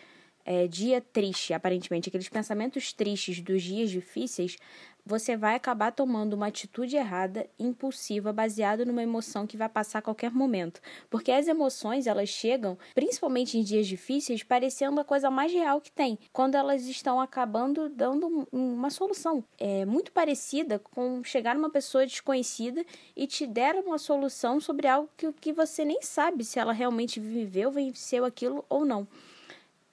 é, 0.46 0.68
dia 0.68 1.02
triste, 1.02 1.54
aparentemente, 1.54 2.10
aqueles 2.10 2.30
pensamentos 2.30 2.94
tristes 2.94 3.42
dos 3.42 3.62
dias 3.62 3.90
difíceis, 3.90 4.58
você 5.06 5.36
vai 5.36 5.56
acabar 5.56 5.92
tomando 5.92 6.34
uma 6.34 6.48
atitude 6.48 6.96
errada, 6.96 7.46
impulsiva, 7.60 8.32
baseada 8.32 8.86
numa 8.86 9.04
emoção 9.04 9.46
que 9.46 9.58
vai 9.58 9.68
passar 9.68 10.00
a 10.00 10.02
qualquer 10.02 10.32
momento. 10.32 10.80
Porque 11.10 11.32
as 11.32 11.48
emoções, 11.48 12.08
elas 12.08 12.30
chegam, 12.30 12.78
principalmente 12.96 13.58
em 13.58 13.64
dias 13.64 13.86
difíceis, 13.86 14.44
parecendo 14.44 15.00
a 15.02 15.04
coisa 15.04 15.30
mais 15.30 15.52
real 15.52 15.82
que 15.82 15.92
tem, 15.92 16.18
quando 16.32 16.56
elas 16.56 16.86
estão 16.86 17.20
acabando 17.20 17.90
dando 17.90 18.48
uma 18.52 18.90
solução. 18.90 19.44
É 19.60 19.86
muito 19.86 20.12
parecida 20.12 20.80
com 20.80 21.24
chegar 21.24 21.56
numa 21.56 21.70
pessoa 21.70 22.06
desconhecida 22.06 22.86
e 23.16 23.28
te 23.28 23.46
der 23.46 23.76
uma 23.76 23.98
solução 23.98 24.60
sobre 24.62 24.88
algo 24.88 25.10
que, 25.18 25.32
que 25.34 25.54
você 25.54 25.84
nem 25.84 26.02
sabe 26.02 26.46
se 26.46 26.60
ela 26.60 26.72
realmente 26.72 27.20
viveu, 27.20 27.72
venceu 27.72 28.24
aquilo 28.24 28.64
ou 28.70 28.86
não. 28.86 29.08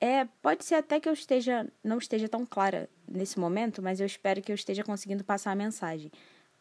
É, 0.01 0.25
pode 0.41 0.65
ser 0.65 0.77
até 0.77 0.99
que 0.99 1.09
eu 1.09 1.13
esteja 1.13 1.71
não 1.85 1.99
esteja 1.99 2.29
tão 2.29 2.47
clara 2.47 2.89
nesse 3.07 3.39
momento, 3.39 3.83
mas 3.83 4.01
eu 4.01 4.07
espero 4.07 4.41
que 4.41 4.51
eu 4.51 4.55
esteja 4.55 4.83
conseguindo 4.83 5.23
passar 5.23 5.53
a 5.53 5.55
mensagem. 5.55 6.11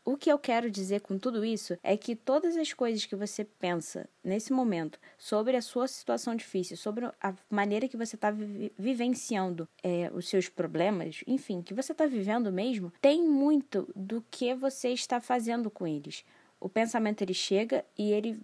O 0.04 0.18
que 0.18 0.32
eu 0.32 0.40
quero 0.40 0.72
dizer 0.72 1.02
com 1.02 1.20
tudo 1.20 1.46
isso 1.46 1.78
é 1.84 1.96
que 1.96 2.16
todas 2.16 2.58
as 2.58 2.74
coisas 2.74 3.06
que 3.06 3.16
você 3.16 3.44
pensa 3.46 4.10
nesse 4.24 4.52
momento 4.52 5.00
sobre 5.18 5.56
a 5.56 5.62
sua 5.62 5.88
situação 5.88 6.36
difícil, 6.36 6.76
sobre 6.76 7.06
a 7.06 7.34
maneira 7.50 7.88
que 7.88 7.96
você 7.96 8.16
está 8.16 8.32
vi 8.32 8.72
vivenciando 8.78 9.68
é, 9.84 10.10
os 10.14 10.28
seus 10.28 10.50
problemas, 10.50 11.22
enfim, 11.28 11.62
que 11.62 11.74
você 11.74 11.92
está 11.92 12.08
vivendo 12.08 12.52
mesmo, 12.52 12.92
tem 13.00 13.22
muito 13.24 13.88
do 13.96 14.26
que 14.32 14.54
você 14.56 14.90
está 14.90 15.22
fazendo 15.22 15.70
com 15.70 15.86
eles. 15.86 16.26
O 16.60 16.68
pensamento 16.68 17.22
ele 17.22 17.34
chega 17.34 17.86
e 17.98 18.12
ele 18.12 18.40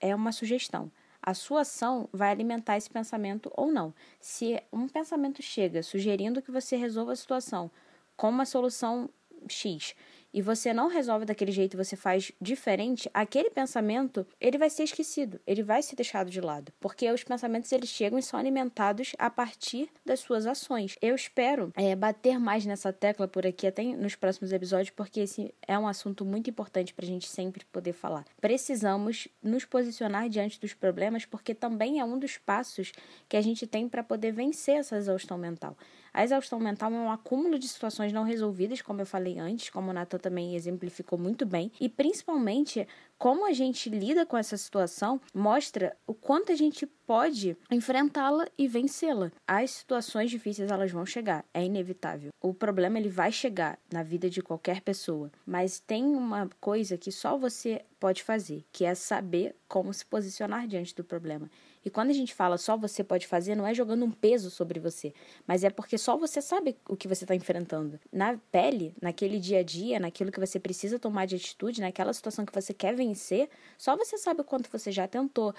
é 0.00 0.14
uma 0.14 0.32
sugestão. 0.32 0.90
A 1.26 1.32
sua 1.32 1.62
ação 1.62 2.06
vai 2.12 2.30
alimentar 2.30 2.76
esse 2.76 2.90
pensamento 2.90 3.50
ou 3.56 3.72
não. 3.72 3.94
Se 4.20 4.62
um 4.70 4.86
pensamento 4.86 5.40
chega 5.40 5.82
sugerindo 5.82 6.42
que 6.42 6.50
você 6.50 6.76
resolva 6.76 7.12
a 7.12 7.16
situação 7.16 7.70
com 8.14 8.28
uma 8.28 8.44
solução 8.44 9.08
X 9.48 9.94
e 10.34 10.42
você 10.42 10.72
não 10.74 10.88
resolve 10.88 11.24
daquele 11.24 11.52
jeito, 11.52 11.76
você 11.76 11.94
faz 11.94 12.32
diferente, 12.40 13.08
aquele 13.14 13.50
pensamento, 13.50 14.26
ele 14.40 14.58
vai 14.58 14.68
ser 14.68 14.82
esquecido, 14.82 15.40
ele 15.46 15.62
vai 15.62 15.80
ser 15.80 15.94
deixado 15.94 16.28
de 16.28 16.40
lado, 16.40 16.72
porque 16.80 17.08
os 17.12 17.22
pensamentos 17.22 17.70
eles 17.70 17.88
chegam 17.88 18.18
e 18.18 18.22
são 18.22 18.38
alimentados 18.38 19.12
a 19.16 19.30
partir 19.30 19.88
das 20.04 20.18
suas 20.18 20.44
ações. 20.44 20.96
Eu 21.00 21.14
espero 21.14 21.72
é, 21.76 21.94
bater 21.94 22.40
mais 22.40 22.66
nessa 22.66 22.92
tecla 22.92 23.28
por 23.28 23.46
aqui 23.46 23.64
até 23.64 23.84
nos 23.84 24.16
próximos 24.16 24.52
episódios, 24.52 24.90
porque 24.90 25.20
esse 25.20 25.54
é 25.66 25.78
um 25.78 25.86
assunto 25.86 26.24
muito 26.24 26.50
importante 26.50 26.92
para 26.92 27.04
a 27.04 27.08
gente 27.08 27.28
sempre 27.28 27.64
poder 27.66 27.92
falar. 27.92 28.24
Precisamos 28.40 29.28
nos 29.40 29.64
posicionar 29.64 30.28
diante 30.28 30.60
dos 30.60 30.74
problemas, 30.74 31.24
porque 31.24 31.54
também 31.54 32.00
é 32.00 32.04
um 32.04 32.18
dos 32.18 32.38
passos 32.38 32.90
que 33.28 33.36
a 33.36 33.40
gente 33.40 33.68
tem 33.68 33.88
para 33.88 34.02
poder 34.02 34.32
vencer 34.32 34.76
essa 34.78 34.96
exaustão 34.96 35.38
mental. 35.38 35.76
A 36.14 36.22
exaustão 36.22 36.60
mental 36.60 36.92
é 36.92 36.96
um 36.96 37.10
acúmulo 37.10 37.58
de 37.58 37.66
situações 37.66 38.12
não 38.12 38.22
resolvidas, 38.22 38.80
como 38.80 39.00
eu 39.00 39.06
falei 39.06 39.36
antes, 39.40 39.68
como 39.68 39.90
o 39.90 39.92
Nathan 39.92 40.18
também 40.18 40.54
exemplificou 40.54 41.18
muito 41.18 41.44
bem, 41.44 41.72
e 41.80 41.88
principalmente 41.88 42.86
como 43.18 43.44
a 43.44 43.52
gente 43.52 43.90
lida 43.90 44.24
com 44.24 44.36
essa 44.36 44.56
situação 44.56 45.20
mostra 45.34 45.96
o 46.06 46.14
quanto 46.14 46.52
a 46.52 46.54
gente 46.54 46.86
pode 46.86 47.56
enfrentá-la 47.68 48.46
e 48.56 48.68
vencê-la. 48.68 49.32
As 49.44 49.72
situações 49.72 50.30
difíceis 50.30 50.70
elas 50.70 50.92
vão 50.92 51.04
chegar, 51.04 51.44
é 51.52 51.64
inevitável. 51.64 52.30
O 52.40 52.54
problema 52.54 52.96
ele 52.96 53.08
vai 53.08 53.32
chegar 53.32 53.76
na 53.92 54.04
vida 54.04 54.30
de 54.30 54.40
qualquer 54.40 54.82
pessoa, 54.82 55.32
mas 55.44 55.80
tem 55.80 56.04
uma 56.04 56.48
coisa 56.60 56.96
que 56.96 57.10
só 57.10 57.36
você 57.36 57.84
pode 57.98 58.22
fazer, 58.22 58.64
que 58.70 58.84
é 58.84 58.94
saber 58.94 59.56
como 59.66 59.92
se 59.92 60.06
posicionar 60.06 60.68
diante 60.68 60.94
do 60.94 61.02
problema. 61.02 61.50
E 61.84 61.90
quando 61.90 62.10
a 62.10 62.14
gente 62.14 62.34
fala 62.34 62.56
só 62.56 62.76
você 62.76 63.04
pode 63.04 63.26
fazer, 63.26 63.54
não 63.54 63.66
é 63.66 63.74
jogando 63.74 64.04
um 64.04 64.10
peso 64.10 64.50
sobre 64.50 64.80
você, 64.80 65.12
mas 65.46 65.64
é 65.64 65.70
porque 65.70 65.98
só 65.98 66.16
você 66.16 66.40
sabe 66.40 66.76
o 66.88 66.96
que 66.96 67.06
você 67.06 67.24
está 67.24 67.34
enfrentando. 67.34 68.00
Na 68.12 68.38
pele, 68.50 68.94
naquele 69.00 69.38
dia 69.38 69.60
a 69.60 69.62
dia, 69.62 70.00
naquilo 70.00 70.32
que 70.32 70.40
você 70.40 70.58
precisa 70.58 70.98
tomar 70.98 71.26
de 71.26 71.36
atitude, 71.36 71.80
naquela 71.80 72.12
situação 72.12 72.46
que 72.46 72.54
você 72.54 72.72
quer 72.72 72.94
vencer, 72.94 73.48
só 73.76 73.96
você 73.96 74.16
sabe 74.16 74.40
o 74.40 74.44
quanto 74.44 74.70
você 74.70 74.90
já 74.90 75.06
tentou, 75.06 75.54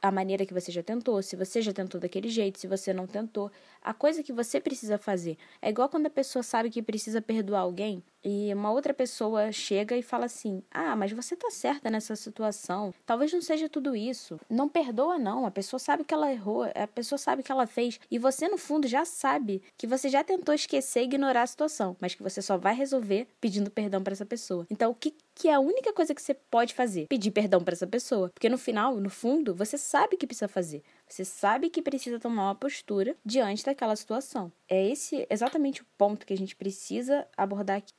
a 0.00 0.10
maneira 0.10 0.46
que 0.46 0.54
você 0.54 0.72
já 0.72 0.82
tentou, 0.82 1.22
se 1.22 1.36
você 1.36 1.60
já 1.60 1.72
tentou 1.72 2.00
daquele 2.00 2.28
jeito, 2.28 2.58
se 2.58 2.66
você 2.66 2.92
não 2.92 3.06
tentou. 3.06 3.50
A 3.82 3.92
coisa 3.92 4.22
que 4.22 4.32
você 4.32 4.60
precisa 4.60 4.98
fazer. 4.98 5.36
É 5.60 5.70
igual 5.70 5.88
quando 5.88 6.06
a 6.06 6.10
pessoa 6.10 6.42
sabe 6.42 6.70
que 6.70 6.82
precisa 6.82 7.20
perdoar 7.20 7.60
alguém 7.60 8.02
e 8.28 8.52
uma 8.52 8.72
outra 8.72 8.92
pessoa 8.92 9.52
chega 9.52 9.96
e 9.96 10.02
fala 10.02 10.24
assim: 10.24 10.60
Ah, 10.68 10.96
mas 10.96 11.12
você 11.12 11.36
tá 11.36 11.48
certa 11.48 11.88
nessa 11.88 12.16
situação. 12.16 12.92
Talvez 13.06 13.32
não 13.32 13.40
seja 13.40 13.68
tudo 13.68 13.94
isso. 13.94 14.40
Não 14.50 14.68
perdoa, 14.68 15.16
não. 15.16 15.46
A 15.46 15.50
pessoa 15.50 15.78
sabe 15.78 16.02
que 16.02 16.12
ela 16.12 16.32
errou, 16.32 16.64
a 16.64 16.88
pessoa 16.88 17.18
sabe 17.18 17.44
que 17.44 17.52
ela 17.52 17.68
fez. 17.68 18.00
E 18.10 18.18
você, 18.18 18.48
no 18.48 18.58
fundo, 18.58 18.88
já 18.88 19.04
sabe 19.04 19.62
que 19.78 19.86
você 19.86 20.08
já 20.08 20.24
tentou 20.24 20.52
esquecer 20.52 21.02
e 21.02 21.04
ignorar 21.04 21.42
a 21.42 21.46
situação, 21.46 21.96
mas 22.00 22.16
que 22.16 22.22
você 22.22 22.42
só 22.42 22.58
vai 22.58 22.74
resolver 22.74 23.28
pedindo 23.40 23.70
perdão 23.70 24.02
para 24.02 24.12
essa 24.12 24.26
pessoa. 24.26 24.66
Então, 24.68 24.90
o 24.90 24.94
que, 24.94 25.14
que 25.32 25.46
é 25.46 25.54
a 25.54 25.60
única 25.60 25.92
coisa 25.92 26.12
que 26.12 26.20
você 26.20 26.34
pode 26.34 26.74
fazer? 26.74 27.06
Pedir 27.06 27.30
perdão 27.30 27.62
para 27.62 27.74
essa 27.74 27.86
pessoa. 27.86 28.30
Porque 28.34 28.48
no 28.48 28.58
final, 28.58 28.96
no 28.96 29.08
fundo, 29.08 29.54
você 29.54 29.78
sabe 29.78 30.16
que 30.16 30.26
precisa 30.26 30.48
fazer. 30.48 30.82
Você 31.08 31.24
sabe 31.24 31.70
que 31.70 31.80
precisa 31.80 32.18
tomar 32.18 32.48
uma 32.48 32.54
postura 32.56 33.14
diante 33.24 33.64
daquela 33.64 33.94
situação. 33.94 34.50
É 34.68 34.84
esse 34.90 35.24
exatamente 35.30 35.82
o 35.82 35.86
ponto 35.96 36.26
que 36.26 36.32
a 36.32 36.36
gente 36.36 36.56
precisa 36.56 37.24
abordar 37.36 37.76
aqui 37.76 37.92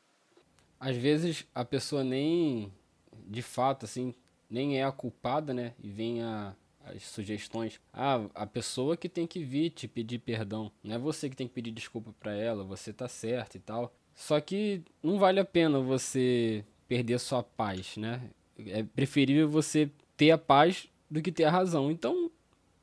às 0.79 0.95
vezes 0.95 1.45
a 1.53 1.65
pessoa 1.65 2.03
nem, 2.03 2.71
de 3.25 3.41
fato, 3.41 3.85
assim, 3.85 4.13
nem 4.49 4.79
é 4.79 4.83
a 4.83 4.91
culpada, 4.91 5.53
né? 5.53 5.73
E 5.81 5.89
vem 5.89 6.21
a, 6.21 6.55
as 6.83 7.03
sugestões. 7.03 7.79
Ah, 7.93 8.25
a 8.33 8.45
pessoa 8.45 8.97
que 8.97 9.09
tem 9.09 9.27
que 9.27 9.43
vir 9.43 9.71
te 9.71 9.87
pedir 9.87 10.19
perdão. 10.19 10.71
Não 10.83 10.95
é 10.95 10.97
você 10.97 11.29
que 11.29 11.35
tem 11.35 11.47
que 11.47 11.53
pedir 11.53 11.71
desculpa 11.71 12.13
para 12.19 12.33
ela, 12.33 12.63
você 12.63 12.93
tá 12.93 13.07
certo 13.07 13.55
e 13.55 13.59
tal. 13.59 13.93
Só 14.15 14.39
que 14.39 14.81
não 15.03 15.19
vale 15.19 15.39
a 15.39 15.45
pena 15.45 15.79
você 15.79 16.63
perder 16.87 17.19
sua 17.19 17.43
paz, 17.43 17.97
né? 17.97 18.21
É 18.65 18.83
preferível 18.83 19.49
você 19.49 19.91
ter 20.15 20.31
a 20.31 20.37
paz 20.37 20.87
do 21.09 21.21
que 21.21 21.31
ter 21.31 21.43
a 21.43 21.51
razão. 21.51 21.91
Então, 21.91 22.31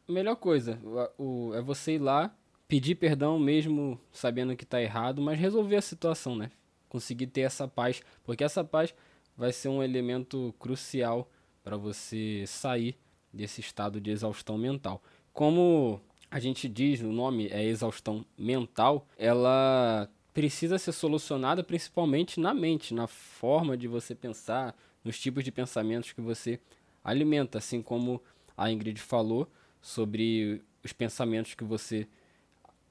melhor 0.06 0.36
coisa 0.36 0.78
o, 1.18 1.52
é 1.54 1.60
você 1.60 1.94
ir 1.94 1.98
lá, 1.98 2.34
pedir 2.68 2.94
perdão 2.94 3.38
mesmo 3.38 3.98
sabendo 4.12 4.56
que 4.56 4.64
tá 4.64 4.80
errado, 4.80 5.20
mas 5.20 5.38
resolver 5.38 5.76
a 5.76 5.82
situação, 5.82 6.36
né? 6.36 6.50
Conseguir 6.94 7.26
ter 7.26 7.40
essa 7.40 7.66
paz, 7.66 8.00
porque 8.22 8.44
essa 8.44 8.62
paz 8.62 8.94
vai 9.36 9.52
ser 9.52 9.68
um 9.68 9.82
elemento 9.82 10.54
crucial 10.60 11.28
para 11.64 11.76
você 11.76 12.44
sair 12.46 12.96
desse 13.32 13.60
estado 13.60 14.00
de 14.00 14.12
exaustão 14.12 14.56
mental. 14.56 15.02
Como 15.32 16.00
a 16.30 16.38
gente 16.38 16.68
diz, 16.68 17.00
o 17.00 17.10
nome 17.10 17.48
é 17.48 17.64
exaustão 17.64 18.24
mental, 18.38 19.08
ela 19.18 20.08
precisa 20.32 20.78
ser 20.78 20.92
solucionada 20.92 21.64
principalmente 21.64 22.38
na 22.38 22.54
mente, 22.54 22.94
na 22.94 23.08
forma 23.08 23.76
de 23.76 23.88
você 23.88 24.14
pensar, 24.14 24.72
nos 25.02 25.18
tipos 25.18 25.42
de 25.42 25.50
pensamentos 25.50 26.12
que 26.12 26.20
você 26.20 26.60
alimenta, 27.02 27.58
assim 27.58 27.82
como 27.82 28.22
a 28.56 28.70
Ingrid 28.70 29.00
falou 29.00 29.50
sobre 29.82 30.62
os 30.84 30.92
pensamentos 30.92 31.54
que 31.54 31.64
você 31.64 32.06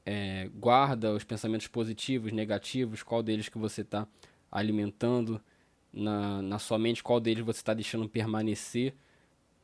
é, 0.05 0.49
guarda 0.55 1.13
os 1.13 1.23
pensamentos 1.23 1.67
positivos, 1.67 2.31
negativos, 2.31 3.03
qual 3.03 3.23
deles 3.23 3.49
que 3.49 3.57
você 3.57 3.81
está 3.81 4.07
alimentando 4.51 5.41
na, 5.91 6.41
na 6.41 6.59
sua 6.59 6.77
mente, 6.77 7.03
qual 7.03 7.19
deles 7.19 7.45
você 7.45 7.59
está 7.59 7.73
deixando 7.73 8.07
permanecer 8.09 8.93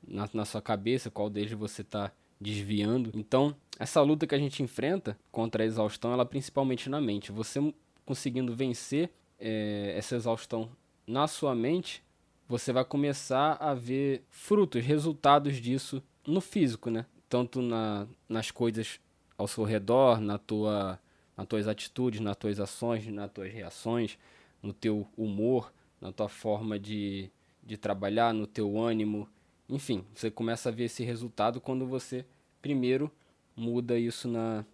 na, 0.08 0.30
na 0.34 0.46
sua 0.46 0.62
cabeça, 0.62 1.12
qual 1.12 1.30
deles 1.30 1.52
você 1.52 1.82
está 1.82 2.12
desviando. 2.40 3.12
Então, 3.14 3.56
essa 3.78 4.02
luta 4.02 4.26
que 4.26 4.36
a 4.36 4.40
gente 4.40 4.64
enfrenta 4.64 5.18
contra 5.32 5.64
a 5.64 5.66
exaustão, 5.66 6.14
ela 6.14 6.24
é 6.24 6.26
principalmente 6.26 6.90
na 6.90 7.02
mente. 7.02 7.32
Você 7.32 7.74
conseguindo 8.06 8.56
vencer 8.56 9.12
é, 9.38 9.94
essa 9.98 10.16
exaustão 10.16 10.70
na 11.06 11.28
sua 11.28 11.54
mente, 11.54 12.04
você 12.48 12.72
vai 12.72 12.86
começar 12.86 13.54
a 13.60 13.74
ver 13.74 14.24
frutos, 14.30 14.84
resultados 14.84 15.58
disso 15.58 16.02
no 16.26 16.42
físico, 16.42 16.90
né? 16.90 17.06
Tanto 17.28 17.62
na, 17.62 18.08
nas 18.28 18.50
coisas 18.50 19.00
ao 19.40 19.48
seu 19.48 19.64
redor, 19.64 20.20
na 20.20 20.38
tua, 20.38 21.00
nas 21.36 21.48
tuas 21.48 21.66
atitudes, 21.66 22.20
nas 22.20 22.36
tuas 22.36 22.60
ações, 22.60 23.08
nas 23.08 23.32
tuas 23.32 23.50
reações, 23.50 24.20
no 24.62 24.74
teu 24.74 25.08
humor, 25.18 25.72
na 26.02 26.12
tua 26.12 26.28
forma 26.28 26.78
de, 26.78 27.32
de 27.64 27.78
trabalhar, 27.78 28.34
no 28.34 28.46
teu 28.46 28.78
ânimo. 28.78 29.30
Enfim, 29.70 30.04
você 30.14 30.30
começa 30.30 30.68
a 30.68 30.72
ver 30.74 30.84
esse 30.84 31.06
resultado 31.06 31.62
quando 31.62 31.88
você 31.88 32.26
primeiro 32.62 33.10
muda 33.56 33.98
isso 33.98 34.28
na, 34.28 34.66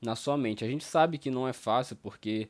na 0.00 0.16
sua 0.16 0.38
mente. 0.38 0.64
A 0.64 0.68
gente 0.68 0.84
sabe 0.84 1.18
que 1.18 1.30
não 1.30 1.46
é 1.46 1.52
fácil 1.52 1.94
porque 1.96 2.48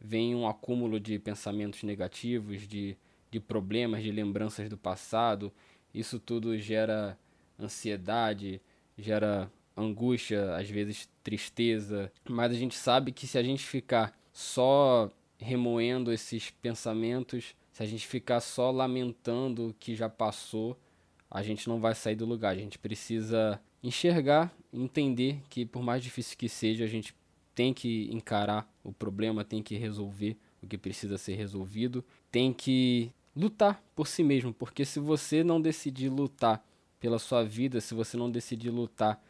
vem 0.00 0.34
um 0.34 0.48
acúmulo 0.48 0.98
de 0.98 1.18
pensamentos 1.18 1.82
negativos, 1.82 2.66
de, 2.66 2.96
de 3.30 3.38
problemas, 3.38 4.02
de 4.02 4.10
lembranças 4.10 4.66
do 4.66 4.78
passado. 4.78 5.52
Isso 5.92 6.18
tudo 6.18 6.56
gera 6.56 7.18
ansiedade, 7.60 8.62
gera 8.96 9.52
angústia, 9.76 10.56
às 10.56 10.68
vezes 10.68 11.08
tristeza, 11.22 12.12
mas 12.28 12.52
a 12.52 12.54
gente 12.54 12.74
sabe 12.74 13.12
que 13.12 13.26
se 13.26 13.38
a 13.38 13.42
gente 13.42 13.64
ficar 13.64 14.16
só 14.32 15.10
remoendo 15.38 16.12
esses 16.12 16.50
pensamentos, 16.50 17.54
se 17.72 17.82
a 17.82 17.86
gente 17.86 18.06
ficar 18.06 18.40
só 18.40 18.70
lamentando 18.70 19.68
o 19.68 19.74
que 19.74 19.94
já 19.94 20.08
passou, 20.08 20.78
a 21.30 21.42
gente 21.42 21.68
não 21.68 21.80
vai 21.80 21.94
sair 21.94 22.14
do 22.14 22.26
lugar. 22.26 22.52
A 22.52 22.58
gente 22.58 22.78
precisa 22.78 23.60
enxergar, 23.82 24.54
entender 24.72 25.40
que 25.48 25.64
por 25.64 25.82
mais 25.82 26.02
difícil 26.02 26.36
que 26.36 26.48
seja, 26.48 26.84
a 26.84 26.88
gente 26.88 27.14
tem 27.54 27.72
que 27.72 28.08
encarar 28.12 28.70
o 28.84 28.92
problema, 28.92 29.44
tem 29.44 29.62
que 29.62 29.76
resolver 29.76 30.36
o 30.62 30.66
que 30.66 30.78
precisa 30.78 31.18
ser 31.18 31.34
resolvido, 31.34 32.04
tem 32.30 32.52
que 32.52 33.10
lutar 33.34 33.82
por 33.94 34.06
si 34.06 34.22
mesmo, 34.22 34.52
porque 34.52 34.84
se 34.84 35.00
você 35.00 35.42
não 35.42 35.60
decidir 35.60 36.08
lutar 36.08 36.64
pela 37.00 37.18
sua 37.18 37.42
vida, 37.42 37.80
se 37.80 37.94
você 37.94 38.16
não 38.16 38.30
decidir 38.30 38.70
lutar 38.70 39.22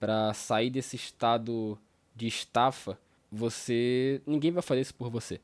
para 0.00 0.34
sair 0.34 0.70
desse 0.70 0.96
estado 0.96 1.78
de 2.16 2.26
estafa, 2.26 2.98
você 3.30 4.22
ninguém 4.26 4.50
vai 4.50 4.62
fazer 4.62 4.80
isso 4.80 4.94
por 4.94 5.10
você. 5.10 5.40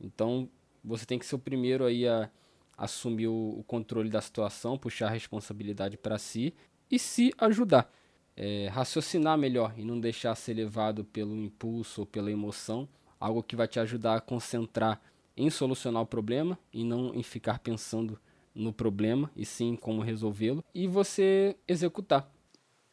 Então, 0.00 0.48
você 0.84 1.06
tem 1.06 1.18
que 1.18 1.26
ser 1.26 1.36
o 1.36 1.38
primeiro 1.38 1.84
aí 1.86 2.06
a 2.08 2.30
assumir 2.76 3.28
o, 3.28 3.56
o 3.58 3.64
controle 3.64 4.10
da 4.10 4.20
situação, 4.20 4.78
puxar 4.78 5.06
a 5.08 5.10
responsabilidade 5.10 5.96
para 5.96 6.18
si 6.18 6.54
e 6.90 6.98
se 6.98 7.32
ajudar. 7.38 7.90
é, 8.36 8.68
raciocinar 8.68 9.36
melhor 9.38 9.74
e 9.76 9.84
não 9.84 10.00
deixar 10.00 10.34
ser 10.34 10.54
levado 10.54 11.04
pelo 11.04 11.36
impulso 11.36 12.02
ou 12.02 12.06
pela 12.06 12.30
emoção, 12.30 12.88
algo 13.18 13.42
que 13.42 13.56
vai 13.56 13.68
te 13.68 13.78
ajudar 13.80 14.16
a 14.16 14.20
concentrar 14.20 15.00
em 15.36 15.50
solucionar 15.50 16.02
o 16.02 16.06
problema 16.06 16.58
e 16.72 16.84
não 16.84 17.14
em 17.14 17.22
ficar 17.22 17.58
pensando 17.58 18.18
no 18.54 18.72
problema 18.72 19.30
e 19.36 19.44
sim 19.44 19.76
como 19.76 20.02
resolvê-lo 20.02 20.64
e 20.74 20.86
você 20.86 21.56
executar. 21.68 22.30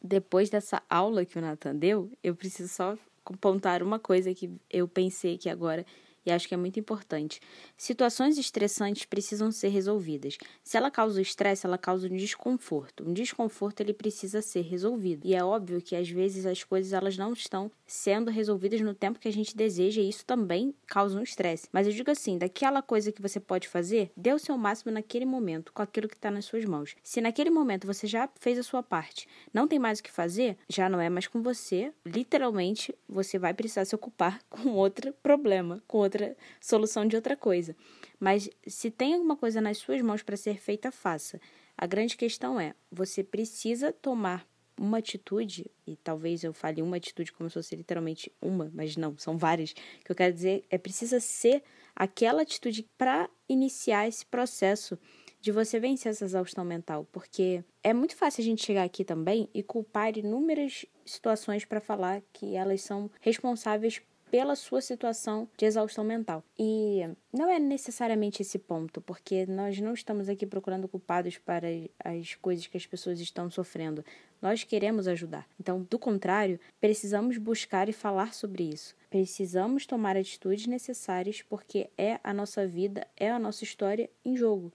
Depois 0.01 0.49
dessa 0.49 0.81
aula 0.89 1.25
que 1.25 1.37
o 1.37 1.41
Nathan 1.41 1.75
deu, 1.75 2.11
eu 2.23 2.35
preciso 2.35 2.69
só 2.69 2.97
apontar 3.25 3.81
uma 3.83 3.99
coisa 3.99 4.33
que 4.33 4.49
eu 4.69 4.87
pensei 4.87 5.37
que 5.37 5.49
agora 5.49 5.85
e 6.27 6.31
acho 6.31 6.47
que 6.47 6.53
é 6.53 6.57
muito 6.57 6.79
importante. 6.79 7.39
Situações 7.75 8.37
estressantes 8.37 9.05
precisam 9.05 9.51
ser 9.51 9.69
resolvidas. 9.69 10.37
Se 10.63 10.77
ela 10.77 10.91
causa 10.91 11.21
estresse, 11.21 11.65
ela 11.65 11.77
causa 11.77 12.07
um 12.07 12.15
desconforto. 12.15 13.07
Um 13.07 13.13
desconforto 13.13 13.81
ele 13.81 13.93
precisa 13.93 14.41
ser 14.41 14.61
resolvido. 14.61 15.25
E 15.25 15.35
é 15.35 15.43
óbvio 15.43 15.81
que 15.81 15.95
às 15.95 16.09
vezes 16.09 16.45
as 16.45 16.63
coisas 16.63 16.93
elas 16.93 17.17
não 17.17 17.33
estão 17.33 17.71
sendo 17.85 18.31
resolvidas 18.31 18.81
no 18.81 18.93
tempo 18.93 19.19
que 19.19 19.27
a 19.27 19.33
gente 19.33 19.55
deseja 19.55 20.01
e 20.01 20.09
isso 20.09 20.25
também 20.25 20.73
causa 20.85 21.17
um 21.17 21.23
estresse. 21.23 21.67
Mas 21.71 21.87
eu 21.87 21.93
digo 21.93 22.11
assim, 22.11 22.37
daquela 22.37 22.81
coisa 22.81 23.11
que 23.11 23.21
você 23.21 23.39
pode 23.39 23.67
fazer, 23.67 24.11
dê 24.15 24.33
o 24.33 24.39
seu 24.39 24.57
máximo 24.57 24.91
naquele 24.91 25.25
momento, 25.25 25.71
com 25.71 25.81
aquilo 25.81 26.07
que 26.07 26.15
está 26.15 26.31
nas 26.31 26.45
suas 26.45 26.65
mãos. 26.65 26.95
Se 27.03 27.21
naquele 27.21 27.49
momento 27.49 27.87
você 27.87 28.07
já 28.07 28.29
fez 28.39 28.57
a 28.57 28.63
sua 28.63 28.83
parte, 28.83 29.27
não 29.53 29.67
tem 29.67 29.79
mais 29.79 29.99
o 29.99 30.03
que 30.03 30.11
fazer, 30.11 30.57
já 30.67 30.89
não 30.89 30.99
é 30.99 31.09
mais 31.09 31.27
com 31.27 31.41
você. 31.41 31.93
Literalmente, 32.05 32.93
você 33.07 33.37
vai 33.37 33.53
precisar 33.53 33.85
se 33.85 33.95
ocupar 33.95 34.39
com 34.49 34.69
outro 34.69 35.13
problema, 35.21 35.81
com 35.87 35.97
outra 35.97 36.16
outra 36.17 36.35
solução 36.59 37.07
de 37.07 37.15
outra 37.15 37.35
coisa. 37.35 37.75
Mas 38.19 38.49
se 38.65 38.89
tem 38.89 39.13
alguma 39.13 39.35
coisa 39.35 39.61
nas 39.61 39.77
suas 39.77 40.01
mãos 40.01 40.23
para 40.23 40.35
ser 40.35 40.59
feita, 40.59 40.91
faça. 40.91 41.39
A 41.77 41.85
grande 41.85 42.17
questão 42.17 42.59
é, 42.59 42.73
você 42.91 43.23
precisa 43.23 43.91
tomar 43.91 44.47
uma 44.79 44.99
atitude, 44.99 45.71
e 45.87 45.95
talvez 45.95 46.43
eu 46.43 46.53
fale 46.53 46.83
uma 46.83 46.97
atitude 46.97 47.31
como 47.31 47.49
se 47.49 47.55
fosse 47.55 47.75
literalmente 47.75 48.31
uma, 48.39 48.71
mas 48.73 48.95
não, 48.95 49.17
são 49.17 49.35
várias, 49.35 49.73
que 49.73 50.11
eu 50.11 50.15
quero 50.15 50.31
dizer 50.31 50.65
é 50.69 50.77
precisa 50.77 51.19
ser 51.19 51.63
aquela 51.95 52.43
atitude 52.43 52.87
para 52.95 53.27
iniciar 53.49 54.07
esse 54.07 54.23
processo 54.23 54.95
de 55.41 55.51
você 55.51 55.79
vencer 55.79 56.11
essa 56.11 56.25
exaustão 56.25 56.63
mental, 56.63 57.07
porque 57.11 57.63
é 57.83 57.91
muito 57.91 58.15
fácil 58.15 58.41
a 58.41 58.45
gente 58.45 58.63
chegar 58.63 58.83
aqui 58.83 59.03
também 59.03 59.49
e 59.51 59.63
culpar 59.63 60.15
inúmeras 60.15 60.85
situações 61.03 61.65
para 61.65 61.81
falar 61.81 62.21
que 62.31 62.55
elas 62.55 62.81
são 62.81 63.09
responsáveis 63.19 63.99
pela 64.29 64.55
sua 64.55 64.81
situação 64.81 65.47
de 65.57 65.65
exaustão 65.65 66.03
mental. 66.03 66.43
E 66.57 67.01
não 67.33 67.49
é 67.49 67.59
necessariamente 67.59 68.41
esse 68.41 68.59
ponto, 68.59 69.01
porque 69.01 69.45
nós 69.45 69.79
não 69.79 69.93
estamos 69.93 70.29
aqui 70.29 70.45
procurando 70.45 70.87
culpados 70.87 71.37
para 71.37 71.67
as 72.03 72.35
coisas 72.35 72.67
que 72.67 72.77
as 72.77 72.85
pessoas 72.85 73.19
estão 73.19 73.49
sofrendo. 73.49 74.03
Nós 74.41 74.63
queremos 74.63 75.07
ajudar. 75.07 75.47
Então, 75.59 75.85
do 75.89 75.97
contrário, 75.97 76.59
precisamos 76.79 77.37
buscar 77.37 77.89
e 77.89 77.93
falar 77.93 78.33
sobre 78.33 78.63
isso. 78.63 78.95
Precisamos 79.09 79.85
tomar 79.85 80.15
atitudes 80.15 80.67
necessárias 80.67 81.41
porque 81.41 81.89
é 81.97 82.19
a 82.23 82.33
nossa 82.33 82.67
vida, 82.67 83.07
é 83.15 83.31
a 83.31 83.39
nossa 83.39 83.63
história 83.63 84.09
em 84.23 84.35
jogo. 84.35 84.71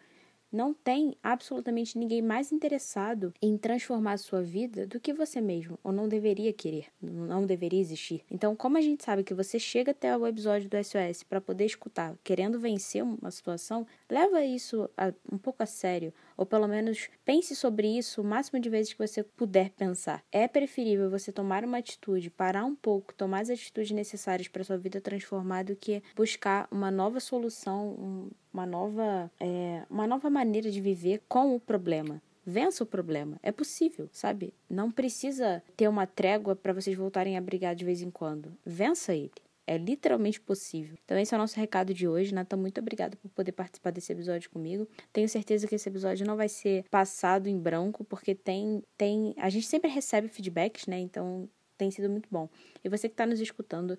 Não 0.52 0.74
tem 0.74 1.16
absolutamente 1.22 1.98
ninguém 1.98 2.20
mais 2.20 2.52
interessado 2.52 3.32
em 3.40 3.56
transformar 3.56 4.12
a 4.12 4.18
sua 4.18 4.42
vida 4.42 4.86
do 4.86 5.00
que 5.00 5.14
você 5.14 5.40
mesmo, 5.40 5.78
ou 5.82 5.90
não 5.90 6.06
deveria 6.06 6.52
querer, 6.52 6.86
não 7.00 7.46
deveria 7.46 7.80
existir. 7.80 8.22
Então, 8.30 8.54
como 8.54 8.76
a 8.76 8.80
gente 8.82 9.02
sabe 9.02 9.24
que 9.24 9.32
você 9.32 9.58
chega 9.58 9.92
até 9.92 10.14
o 10.14 10.26
episódio 10.26 10.68
do 10.68 10.76
SOS 10.76 11.22
para 11.22 11.40
poder 11.40 11.64
escutar, 11.64 12.14
querendo 12.22 12.60
vencer 12.60 13.02
uma 13.02 13.30
situação, 13.30 13.86
leva 14.10 14.44
isso 14.44 14.90
a, 14.96 15.12
um 15.32 15.38
pouco 15.38 15.62
a 15.62 15.66
sério, 15.66 16.12
ou 16.42 16.46
pelo 16.46 16.66
menos 16.66 17.08
pense 17.24 17.54
sobre 17.54 17.86
isso 17.86 18.20
o 18.20 18.24
máximo 18.24 18.58
de 18.58 18.68
vezes 18.68 18.92
que 18.92 18.98
você 18.98 19.22
puder 19.22 19.70
pensar. 19.70 20.24
É 20.32 20.48
preferível 20.48 21.08
você 21.08 21.30
tomar 21.30 21.64
uma 21.64 21.78
atitude, 21.78 22.30
parar 22.30 22.64
um 22.64 22.74
pouco, 22.74 23.14
tomar 23.14 23.42
as 23.42 23.50
atitudes 23.50 23.92
necessárias 23.92 24.48
para 24.48 24.64
sua 24.64 24.76
vida 24.76 25.00
transformar 25.00 25.62
do 25.62 25.76
que 25.76 26.02
buscar 26.16 26.66
uma 26.68 26.90
nova 26.90 27.20
solução, 27.20 27.90
um, 27.90 28.30
uma 28.52 28.66
nova, 28.66 29.30
é, 29.38 29.84
uma 29.88 30.04
nova 30.04 30.28
maneira 30.28 30.68
de 30.68 30.80
viver 30.80 31.22
com 31.28 31.54
o 31.54 31.60
problema. 31.60 32.20
Vença 32.44 32.82
o 32.82 32.86
problema. 32.86 33.38
É 33.40 33.52
possível, 33.52 34.08
sabe? 34.12 34.52
Não 34.68 34.90
precisa 34.90 35.62
ter 35.76 35.86
uma 35.86 36.08
trégua 36.08 36.56
para 36.56 36.72
vocês 36.72 36.96
voltarem 36.96 37.38
a 37.38 37.40
brigar 37.40 37.76
de 37.76 37.84
vez 37.84 38.02
em 38.02 38.10
quando. 38.10 38.52
Vença 38.66 39.14
ele. 39.14 39.30
É 39.66 39.78
literalmente 39.78 40.40
possível. 40.40 40.96
Então, 41.04 41.16
esse 41.18 41.32
é 41.32 41.36
o 41.36 41.40
nosso 41.40 41.58
recado 41.58 41.94
de 41.94 42.08
hoje. 42.08 42.34
Natan, 42.34 42.56
muito 42.56 42.80
obrigada 42.80 43.16
por 43.16 43.30
poder 43.30 43.52
participar 43.52 43.90
desse 43.90 44.12
episódio 44.12 44.50
comigo. 44.50 44.88
Tenho 45.12 45.28
certeza 45.28 45.66
que 45.68 45.74
esse 45.74 45.88
episódio 45.88 46.26
não 46.26 46.36
vai 46.36 46.48
ser 46.48 46.84
passado 46.90 47.48
em 47.48 47.58
branco, 47.58 48.04
porque 48.04 48.34
tem. 48.34 48.82
tem 48.96 49.34
a 49.36 49.48
gente 49.48 49.66
sempre 49.66 49.88
recebe 49.88 50.28
feedbacks, 50.28 50.86
né? 50.86 50.98
Então, 50.98 51.48
tem 51.78 51.90
sido 51.90 52.08
muito 52.10 52.28
bom. 52.30 52.48
E 52.84 52.88
você 52.88 53.08
que 53.08 53.14
está 53.14 53.24
nos 53.24 53.40
escutando, 53.40 53.98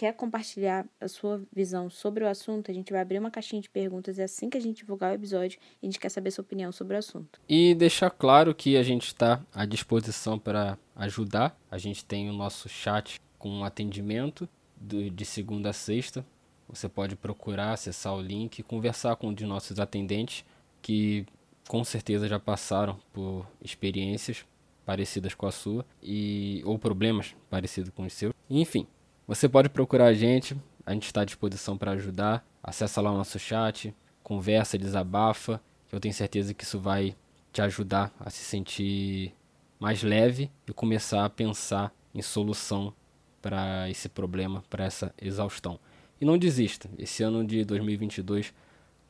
quer 0.00 0.14
compartilhar 0.14 0.86
a 0.98 1.08
sua 1.08 1.42
visão 1.52 1.90
sobre 1.90 2.24
o 2.24 2.28
assunto, 2.28 2.70
a 2.70 2.74
gente 2.74 2.90
vai 2.90 3.02
abrir 3.02 3.18
uma 3.18 3.30
caixinha 3.30 3.60
de 3.60 3.68
perguntas 3.68 4.18
é 4.18 4.24
assim 4.24 4.48
que 4.48 4.56
a 4.56 4.60
gente 4.60 4.78
divulgar 4.78 5.12
o 5.12 5.14
episódio 5.14 5.58
e 5.82 5.86
a 5.86 5.90
gente 5.90 6.00
quer 6.00 6.08
saber 6.08 6.30
sua 6.30 6.42
opinião 6.42 6.72
sobre 6.72 6.96
o 6.96 6.98
assunto. 6.98 7.38
E 7.46 7.74
deixar 7.74 8.10
claro 8.10 8.54
que 8.54 8.78
a 8.78 8.82
gente 8.82 9.08
está 9.08 9.44
à 9.52 9.66
disposição 9.66 10.38
para 10.38 10.78
ajudar. 10.96 11.54
A 11.70 11.76
gente 11.76 12.02
tem 12.02 12.30
o 12.30 12.32
nosso 12.32 12.66
chat 12.68 13.20
com 13.38 13.62
atendimento 13.62 14.48
de 14.80 15.24
segunda 15.24 15.70
a 15.70 15.72
sexta. 15.72 16.24
Você 16.68 16.88
pode 16.88 17.16
procurar, 17.16 17.72
acessar 17.72 18.14
o 18.14 18.20
link 18.20 18.62
conversar 18.62 19.16
com 19.16 19.28
um 19.28 19.34
de 19.34 19.44
nossos 19.44 19.78
atendentes 19.78 20.44
que 20.80 21.26
com 21.68 21.84
certeza 21.84 22.26
já 22.26 22.38
passaram 22.38 22.98
por 23.12 23.46
experiências 23.62 24.44
parecidas 24.86 25.34
com 25.34 25.46
a 25.46 25.52
sua 25.52 25.84
e 26.02 26.62
ou 26.64 26.78
problemas 26.78 27.34
parecidos 27.48 27.90
com 27.94 28.04
os 28.04 28.12
seus. 28.12 28.32
Enfim, 28.48 28.86
você 29.26 29.48
pode 29.48 29.68
procurar 29.68 30.06
a 30.06 30.14
gente, 30.14 30.56
a 30.84 30.92
gente 30.92 31.06
está 31.06 31.20
à 31.20 31.24
disposição 31.24 31.76
para 31.76 31.92
ajudar. 31.92 32.44
Acesse 32.62 32.98
lá 33.00 33.12
o 33.12 33.16
nosso 33.16 33.38
chat, 33.38 33.94
conversa, 34.22 34.78
desabafa, 34.78 35.60
que 35.88 35.94
eu 35.94 36.00
tenho 36.00 36.14
certeza 36.14 36.54
que 36.54 36.64
isso 36.64 36.78
vai 36.78 37.16
te 37.52 37.60
ajudar 37.62 38.12
a 38.18 38.30
se 38.30 38.44
sentir 38.44 39.34
mais 39.78 40.02
leve 40.02 40.50
e 40.66 40.72
começar 40.72 41.24
a 41.24 41.30
pensar 41.30 41.92
em 42.14 42.22
solução 42.22 42.92
para 43.40 43.88
esse 43.88 44.08
problema, 44.08 44.62
para 44.68 44.84
essa 44.84 45.14
exaustão. 45.20 45.78
E 46.20 46.24
não 46.24 46.36
desista, 46.36 46.88
esse 46.98 47.22
ano 47.22 47.44
de 47.44 47.64
2022 47.64 48.52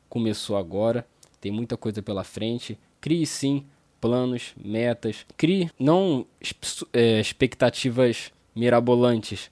começou 0.07 0.57
agora, 0.57 1.05
tem 1.39 1.51
muita 1.51 1.75
coisa 1.75 2.01
pela 2.01 2.23
frente. 2.23 2.77
Crie 3.01 3.25
sim 3.25 3.65
planos, 3.99 4.53
metas, 4.63 5.25
crie 5.37 5.69
não 5.79 6.25
é, 6.91 7.19
expectativas 7.19 8.31
mirabolantes, 8.55 9.51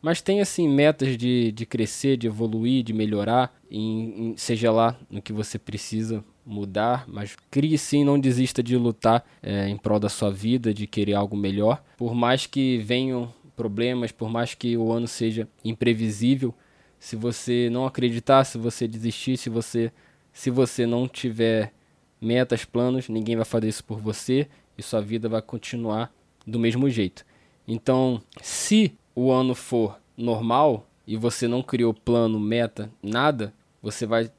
mas 0.00 0.22
tem 0.22 0.40
assim 0.40 0.66
metas 0.68 1.16
de, 1.16 1.52
de 1.52 1.66
crescer, 1.66 2.16
de 2.16 2.26
evoluir, 2.26 2.82
de 2.82 2.92
melhorar, 2.92 3.54
em, 3.70 4.30
em, 4.30 4.36
seja 4.36 4.72
lá 4.72 4.96
no 5.10 5.20
que 5.20 5.32
você 5.32 5.58
precisa 5.58 6.24
mudar, 6.44 7.04
mas 7.06 7.36
crie 7.50 7.76
sim, 7.76 8.02
não 8.02 8.18
desista 8.18 8.62
de 8.62 8.76
lutar 8.76 9.24
é, 9.42 9.68
em 9.68 9.76
prol 9.76 10.00
da 10.00 10.08
sua 10.08 10.30
vida, 10.30 10.72
de 10.72 10.86
querer 10.86 11.14
algo 11.14 11.36
melhor. 11.36 11.82
Por 11.98 12.14
mais 12.14 12.46
que 12.46 12.78
venham 12.78 13.32
problemas, 13.60 14.10
por 14.10 14.30
mais 14.30 14.54
que 14.54 14.74
o 14.74 14.90
ano 14.90 15.06
seja 15.06 15.46
imprevisível, 15.62 16.54
se 16.98 17.14
você 17.14 17.68
não 17.70 17.84
acreditar, 17.84 18.42
se 18.44 18.56
você 18.56 18.88
desistir, 18.88 19.36
se 19.36 19.50
você, 19.50 19.92
se 20.32 20.48
você 20.48 20.86
não 20.86 21.06
tiver 21.06 21.74
metas, 22.18 22.64
planos, 22.64 23.10
ninguém 23.10 23.36
vai 23.36 23.44
fazer 23.44 23.68
isso 23.68 23.84
por 23.84 24.00
você 24.00 24.48
e 24.78 24.82
sua 24.82 25.02
vida 25.02 25.28
vai 25.28 25.42
continuar 25.42 26.10
do 26.46 26.58
mesmo 26.58 26.88
jeito. 26.88 27.22
Então, 27.68 28.22
se 28.40 28.94
o 29.14 29.30
ano 29.30 29.54
for 29.54 30.00
normal 30.16 30.86
e 31.06 31.18
você 31.18 31.46
não 31.46 31.62
criou 31.62 31.92
plano, 31.92 32.40
meta, 32.40 32.90
nada, 33.02 33.52
você 33.82 34.06
vai 34.06 34.32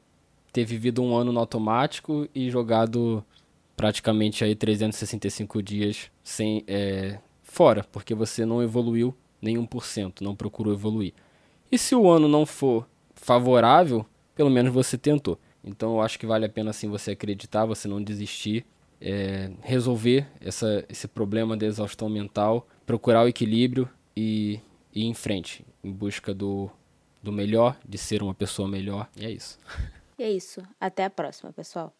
ter 0.52 0.64
vivido 0.64 1.00
um 1.00 1.14
ano 1.14 1.30
no 1.30 1.38
automático 1.38 2.28
e 2.34 2.50
jogado 2.50 3.24
praticamente 3.76 4.42
aí 4.42 4.56
365 4.56 5.62
dias 5.62 6.10
sem 6.24 6.64
é, 6.66 7.20
fora, 7.52 7.84
porque 7.92 8.14
você 8.14 8.46
não 8.46 8.62
evoluiu 8.62 9.14
nenhum 9.40 9.66
por 9.66 9.84
cento, 9.84 10.24
não 10.24 10.34
procurou 10.34 10.72
evoluir. 10.72 11.12
E 11.70 11.76
se 11.76 11.94
o 11.94 12.08
ano 12.08 12.26
não 12.26 12.46
for 12.46 12.88
favorável, 13.14 14.06
pelo 14.34 14.48
menos 14.48 14.72
você 14.72 14.96
tentou. 14.96 15.38
Então 15.62 15.96
eu 15.96 16.00
acho 16.00 16.18
que 16.18 16.24
vale 16.24 16.46
a 16.46 16.48
pena 16.48 16.72
sim 16.72 16.88
você 16.88 17.10
acreditar, 17.10 17.66
você 17.66 17.86
não 17.86 18.02
desistir, 18.02 18.64
é, 18.98 19.50
resolver 19.60 20.26
essa, 20.40 20.82
esse 20.88 21.06
problema 21.06 21.54
da 21.54 21.66
exaustão 21.66 22.08
mental, 22.08 22.66
procurar 22.86 23.22
o 23.22 23.28
equilíbrio 23.28 23.86
e 24.16 24.58
ir 24.94 25.04
em 25.04 25.12
frente, 25.12 25.62
em 25.84 25.92
busca 25.92 26.32
do, 26.32 26.70
do 27.22 27.30
melhor, 27.30 27.76
de 27.86 27.98
ser 27.98 28.22
uma 28.22 28.32
pessoa 28.32 28.66
melhor. 28.66 29.10
E 29.14 29.26
é 29.26 29.30
isso. 29.30 29.58
E 30.18 30.22
é 30.22 30.30
isso. 30.30 30.62
Até 30.80 31.04
a 31.04 31.10
próxima, 31.10 31.52
pessoal. 31.52 31.92